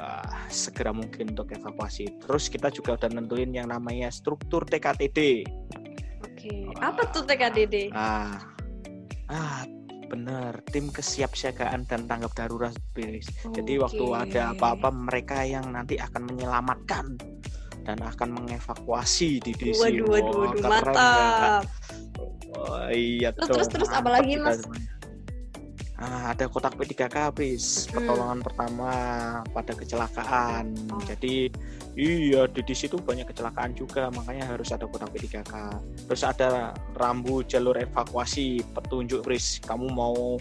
[0.00, 2.08] uh, segera mungkin untuk evakuasi.
[2.24, 5.44] Terus kita juga udah nentuin yang namanya struktur TKTD.
[6.24, 7.90] Oke, apa tuh TKDD?
[7.92, 8.38] Ah,
[9.26, 9.66] ah
[10.08, 13.22] benar tim kesiapsiagaan dan tanggap darurat Okay.
[13.62, 17.14] Jadi waktu ada apa-apa mereka yang nanti akan menyelamatkan
[17.88, 19.80] dan akan mengevakuasi di DC.
[19.80, 21.64] Waduh, waduh, waduh, mantap.
[22.52, 24.60] Oh, iya terus, terus terus apa lagi mas?
[25.98, 28.92] Ah, ada kotak P3K bis pertolongan pertama
[29.50, 30.70] pada kecelakaan.
[30.92, 31.00] Oh.
[31.02, 31.50] Jadi
[31.98, 35.52] iya di, di situ banyak kecelakaan juga, makanya harus ada kotak P3K.
[36.06, 40.36] Terus ada rambu jalur evakuasi, petunjuk bis kamu mau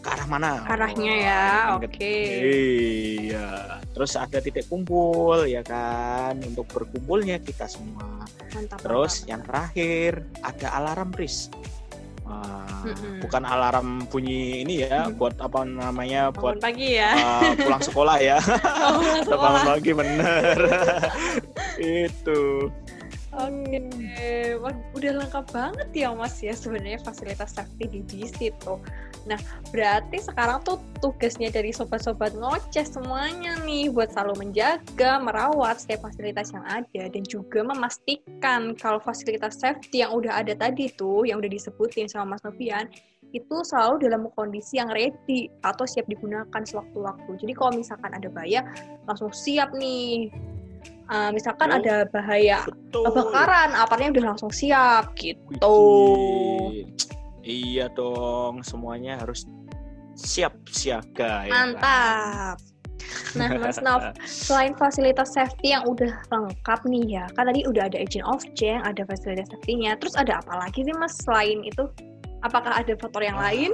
[0.00, 0.64] ke arah mana?
[0.66, 1.44] Arahnya ya,
[1.76, 1.88] oke.
[1.92, 2.24] Okay.
[3.30, 3.80] Iya.
[3.92, 8.24] Terus ada titik kumpul ya kan untuk berkumpulnya kita semua.
[8.56, 9.30] Mantap, Terus mantap.
[9.30, 11.52] yang terakhir ada alarm bis
[12.30, 13.20] mm-hmm.
[13.24, 18.16] bukan alarm bunyi ini ya buat apa namanya bangun buat pagi ya uh, pulang sekolah
[18.20, 18.38] ya
[18.86, 20.58] oh, bangun pagi bener
[22.06, 22.70] itu
[23.30, 24.58] Oke, okay.
[24.58, 28.82] Wah, udah lengkap banget ya Mas ya sebenarnya fasilitas safety di DC tuh.
[29.30, 29.38] Nah,
[29.70, 36.50] berarti sekarang tuh tugasnya dari sobat-sobat ngoceh semuanya nih buat selalu menjaga, merawat setiap fasilitas
[36.50, 41.54] yang ada dan juga memastikan kalau fasilitas safety yang udah ada tadi tuh, yang udah
[41.54, 42.90] disebutin sama Mas Novian,
[43.30, 47.30] itu selalu dalam kondisi yang ready atau siap digunakan sewaktu-waktu.
[47.38, 48.66] Jadi kalau misalkan ada bahaya,
[49.06, 50.34] langsung siap nih
[51.10, 53.04] uh, misalkan oh, ada bahaya betul.
[53.10, 55.76] kebakaran, aparnya udah langsung siap gitu.
[57.42, 59.44] Iya dong, semuanya harus
[60.14, 61.52] siap siaga ya.
[61.52, 62.56] Mantap.
[63.34, 67.98] Nah, Mas Nov, selain fasilitas safety yang udah lengkap nih ya, kan tadi udah ada
[67.98, 69.98] agent of change, ada fasilitas safety-nya.
[69.98, 71.90] Terus ada apa lagi sih Mas selain itu?
[72.46, 73.50] Apakah ada faktor yang ah.
[73.50, 73.72] lain?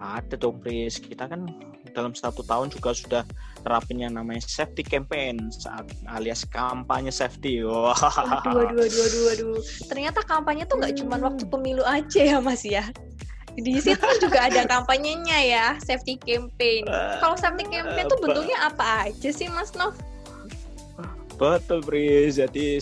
[0.00, 0.96] Ada dong, Pris.
[0.96, 1.44] Kita kan
[1.90, 3.22] dalam satu tahun juga sudah
[3.60, 7.60] terapin yang namanya safety campaign saat alias kampanye safety.
[7.66, 7.92] Wah.
[7.92, 8.40] Wow.
[8.48, 9.58] Aduh, aduh, aduh, aduh, aduh.
[9.90, 11.00] Ternyata kampanye tuh nggak hmm.
[11.04, 12.86] cuma waktu pemilu aja ya Mas ya.
[13.58, 16.86] Di situ juga ada kampanyenya ya, safety campaign.
[17.18, 19.92] Kalau safety campaign tuh bentuknya apa aja sih Mas Nov?
[21.40, 22.28] Betul, Bri.
[22.28, 22.76] Jadi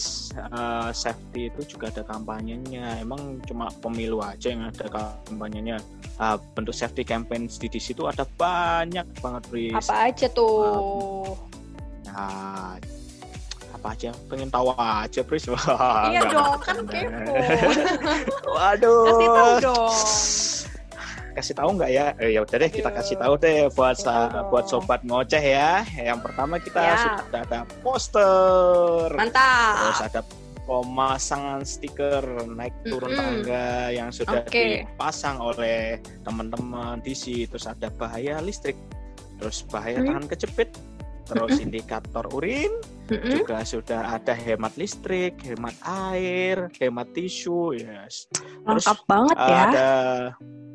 [0.51, 2.99] uh, safety itu juga ada kampanyenya.
[2.99, 5.79] Emang cuma pemilu aja yang ada kampanyenya.
[6.19, 9.71] Uh, bentuk safety campaign di, situ ada banyak banget, Bri.
[9.71, 11.31] Apa aja tuh?
[12.11, 12.75] Uh, nah,
[13.79, 14.11] apa aja?
[14.27, 15.47] Pengen tahu aja, Pris.
[16.11, 17.33] iya dong, kan kepo.
[18.59, 19.07] Waduh.
[19.07, 19.95] Kasih tahu dong
[21.39, 22.07] kasih tahu nggak ya?
[22.19, 25.87] Eh, ya udah deh kita kasih tahu deh buat sa buat sobat ngoceh ya.
[25.95, 26.97] Yang pertama kita ya.
[26.99, 29.07] sudah ada poster.
[29.15, 29.79] Mantap.
[29.79, 30.21] Terus ada
[30.69, 33.25] pemasangan stiker naik turun mm -hmm.
[33.25, 34.85] tangga yang sudah okay.
[34.85, 35.97] dipasang oleh
[36.29, 38.77] teman-teman DC terus ada bahaya listrik
[39.41, 40.09] terus bahaya mm -hmm.
[40.13, 40.71] tahan kejepit
[41.25, 41.65] terus mm -hmm.
[41.65, 42.73] indikator urin
[43.09, 43.31] mm -hmm.
[43.33, 45.73] juga sudah ada hemat listrik hemat
[46.13, 49.91] air hemat tisu yes terus lengkap banget ya ada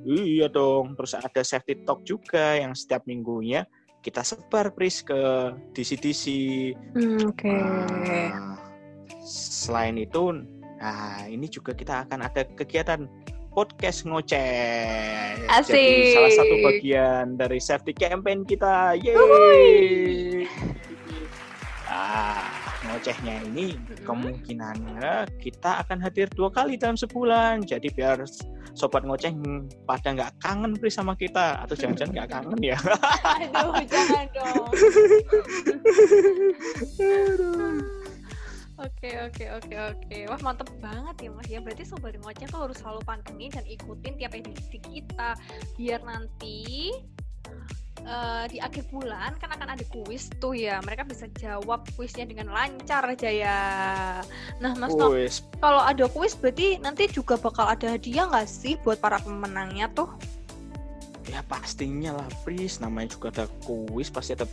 [0.03, 0.99] Iya dong.
[0.99, 3.63] Terus ada safety talk juga yang setiap minggunya
[4.03, 5.15] kita sebar pris ke
[5.71, 6.23] DC-DC.
[6.91, 7.47] Hmm, Oke.
[7.47, 8.27] Okay.
[8.35, 8.59] Nah,
[9.23, 10.43] selain itu,
[10.77, 13.07] nah ini juga kita akan ada kegiatan
[13.53, 15.47] podcast ngoceh.
[15.47, 15.77] Asik.
[15.77, 18.97] Jadi salah satu bagian dari safety campaign kita.
[18.99, 20.49] Yeay.
[21.87, 27.63] Ah ngocehnya ini kemungkinannya kita akan hadir dua kali dalam sebulan.
[27.63, 28.25] Jadi biar
[28.73, 29.31] sobat ngoceh
[29.85, 32.77] pada nggak kangen Pri sama kita atau jangan-jangan nggak kangen ya.
[33.37, 34.67] Aduh, jangan dong.
[38.83, 40.17] Oke oke oke oke.
[40.27, 41.59] Wah mantep banget ya mas ya.
[41.63, 45.39] Berarti sobat ngoceh tuh harus selalu pantengin dan ikutin tiap edisi kita
[45.79, 46.91] biar nanti
[48.03, 50.83] uh, di akhir bulan kan akan ada kuis tuh ya.
[50.83, 53.59] Mereka bisa jawab kuisnya dengan lancar aja ya.
[54.59, 55.47] Nah mas kuis.
[55.63, 60.11] kalau ada kuis berarti nanti juga bakal ada hadiah nggak sih buat para pemenangnya tuh?
[61.31, 64.43] Ya pastinya lah Pris, namanya juga ada kuis pasti ada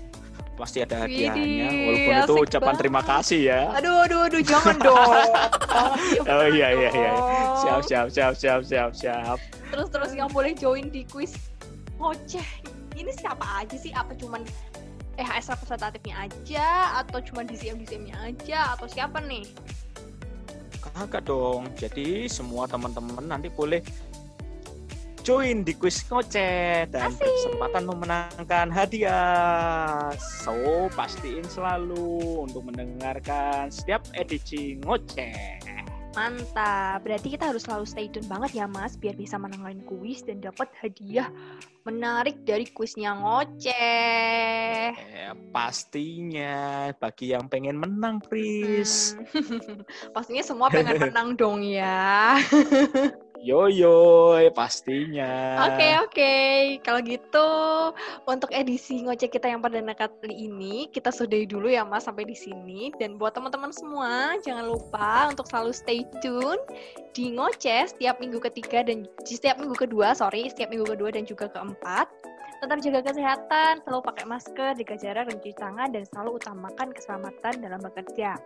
[0.61, 1.69] pasti ada hadiahnya.
[1.73, 2.81] Walaupun itu ucapan banget.
[2.85, 3.61] terima kasih ya.
[3.81, 5.13] Aduh aduh aduh jangan dong.
[6.29, 7.13] Oh iya iya iya.
[7.65, 9.39] Siap siap siap siap siap siap.
[9.73, 11.35] Terus terus yang boleh join di kuis.
[11.97, 12.45] Ngoceh.
[12.97, 13.93] Ini siapa aja sih?
[13.97, 14.45] Apa cuman
[15.17, 17.01] EHS representatifnya aja?
[17.01, 18.77] Atau cuma DCM DCM-nya aja?
[18.77, 19.49] Atau siapa nih?
[20.81, 21.69] Kagak dong.
[21.77, 23.81] Jadi semua teman-teman nanti boleh
[25.21, 27.25] join di kuis ngoceh dan Asik.
[27.25, 30.11] kesempatan memenangkan hadiah.
[30.18, 35.61] So, pastiin selalu untuk mendengarkan setiap edisi ngoceh.
[36.11, 40.43] Mantap, berarti kita harus selalu stay tune banget ya mas, biar bisa menangani kuis dan
[40.43, 41.31] dapat hadiah
[41.87, 44.91] menarik dari kuisnya ngoceh.
[44.91, 49.14] Eh, pastinya, bagi yang pengen menang, Pris.
[49.31, 49.87] Hmm.
[50.18, 52.43] pastinya semua pengen menang dong ya.
[53.41, 55.64] Yo yo, pastinya.
[55.64, 56.57] Oke okay, oke, okay.
[56.84, 57.49] kalau gitu
[58.28, 62.36] untuk edisi ngoceh kita yang perdana kali ini kita sudahi dulu ya mas sampai di
[62.36, 62.93] sini.
[63.01, 66.61] Dan buat teman-teman semua jangan lupa untuk selalu stay tune
[67.16, 71.49] di ngoceh setiap minggu ketiga dan setiap minggu kedua, sorry, setiap minggu kedua dan juga
[71.49, 72.12] keempat
[72.61, 77.55] tetap jaga kesehatan, selalu pakai masker, jaga jarak, dan cuci tangan, dan selalu utamakan keselamatan
[77.65, 78.37] dalam bekerja.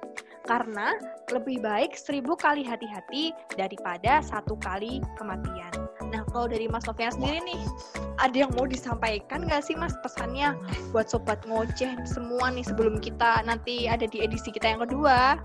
[0.46, 0.94] Karena
[1.34, 5.72] lebih baik seribu kali hati-hati daripada satu kali kematian.
[6.14, 7.64] Nah, kalau dari Mas Sofian sendiri nih,
[8.22, 10.54] ada yang mau disampaikan nggak sih Mas pesannya
[10.94, 15.42] buat sobat ngoceh semua nih sebelum kita nanti ada di edisi kita yang kedua?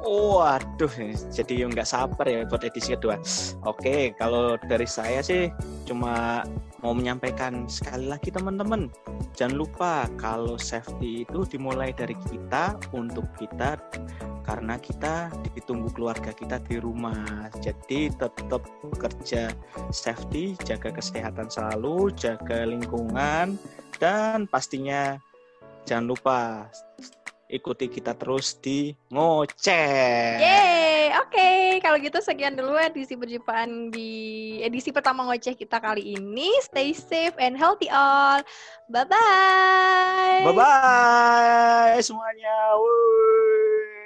[0.00, 0.90] Oh, aduh,
[1.30, 3.20] jadi nggak sabar ya buat edisi kedua.
[3.68, 5.52] Oke, kalau dari saya sih
[5.84, 6.42] cuma
[6.80, 8.88] mau menyampaikan sekali lagi teman-teman,
[9.36, 13.76] jangan lupa kalau safety itu dimulai dari kita untuk kita
[14.48, 17.52] karena kita ditunggu keluarga kita di rumah.
[17.60, 19.52] Jadi tetap bekerja
[19.92, 23.60] safety, jaga kesehatan selalu, jaga lingkungan
[24.00, 25.20] dan pastinya
[25.84, 26.40] jangan lupa
[27.50, 30.38] ikuti kita terus di ngoceh.
[30.38, 31.34] Yeay, oke.
[31.34, 31.82] Okay.
[31.82, 34.10] Kalau gitu sekian dulu edisi perjumpaan di
[34.62, 36.48] edisi pertama ngoceh kita kali ini.
[36.62, 38.40] Stay safe and healthy all.
[38.86, 40.46] Bye-bye.
[40.46, 42.54] Bye-bye semuanya.
[42.78, 43.99] Wuh.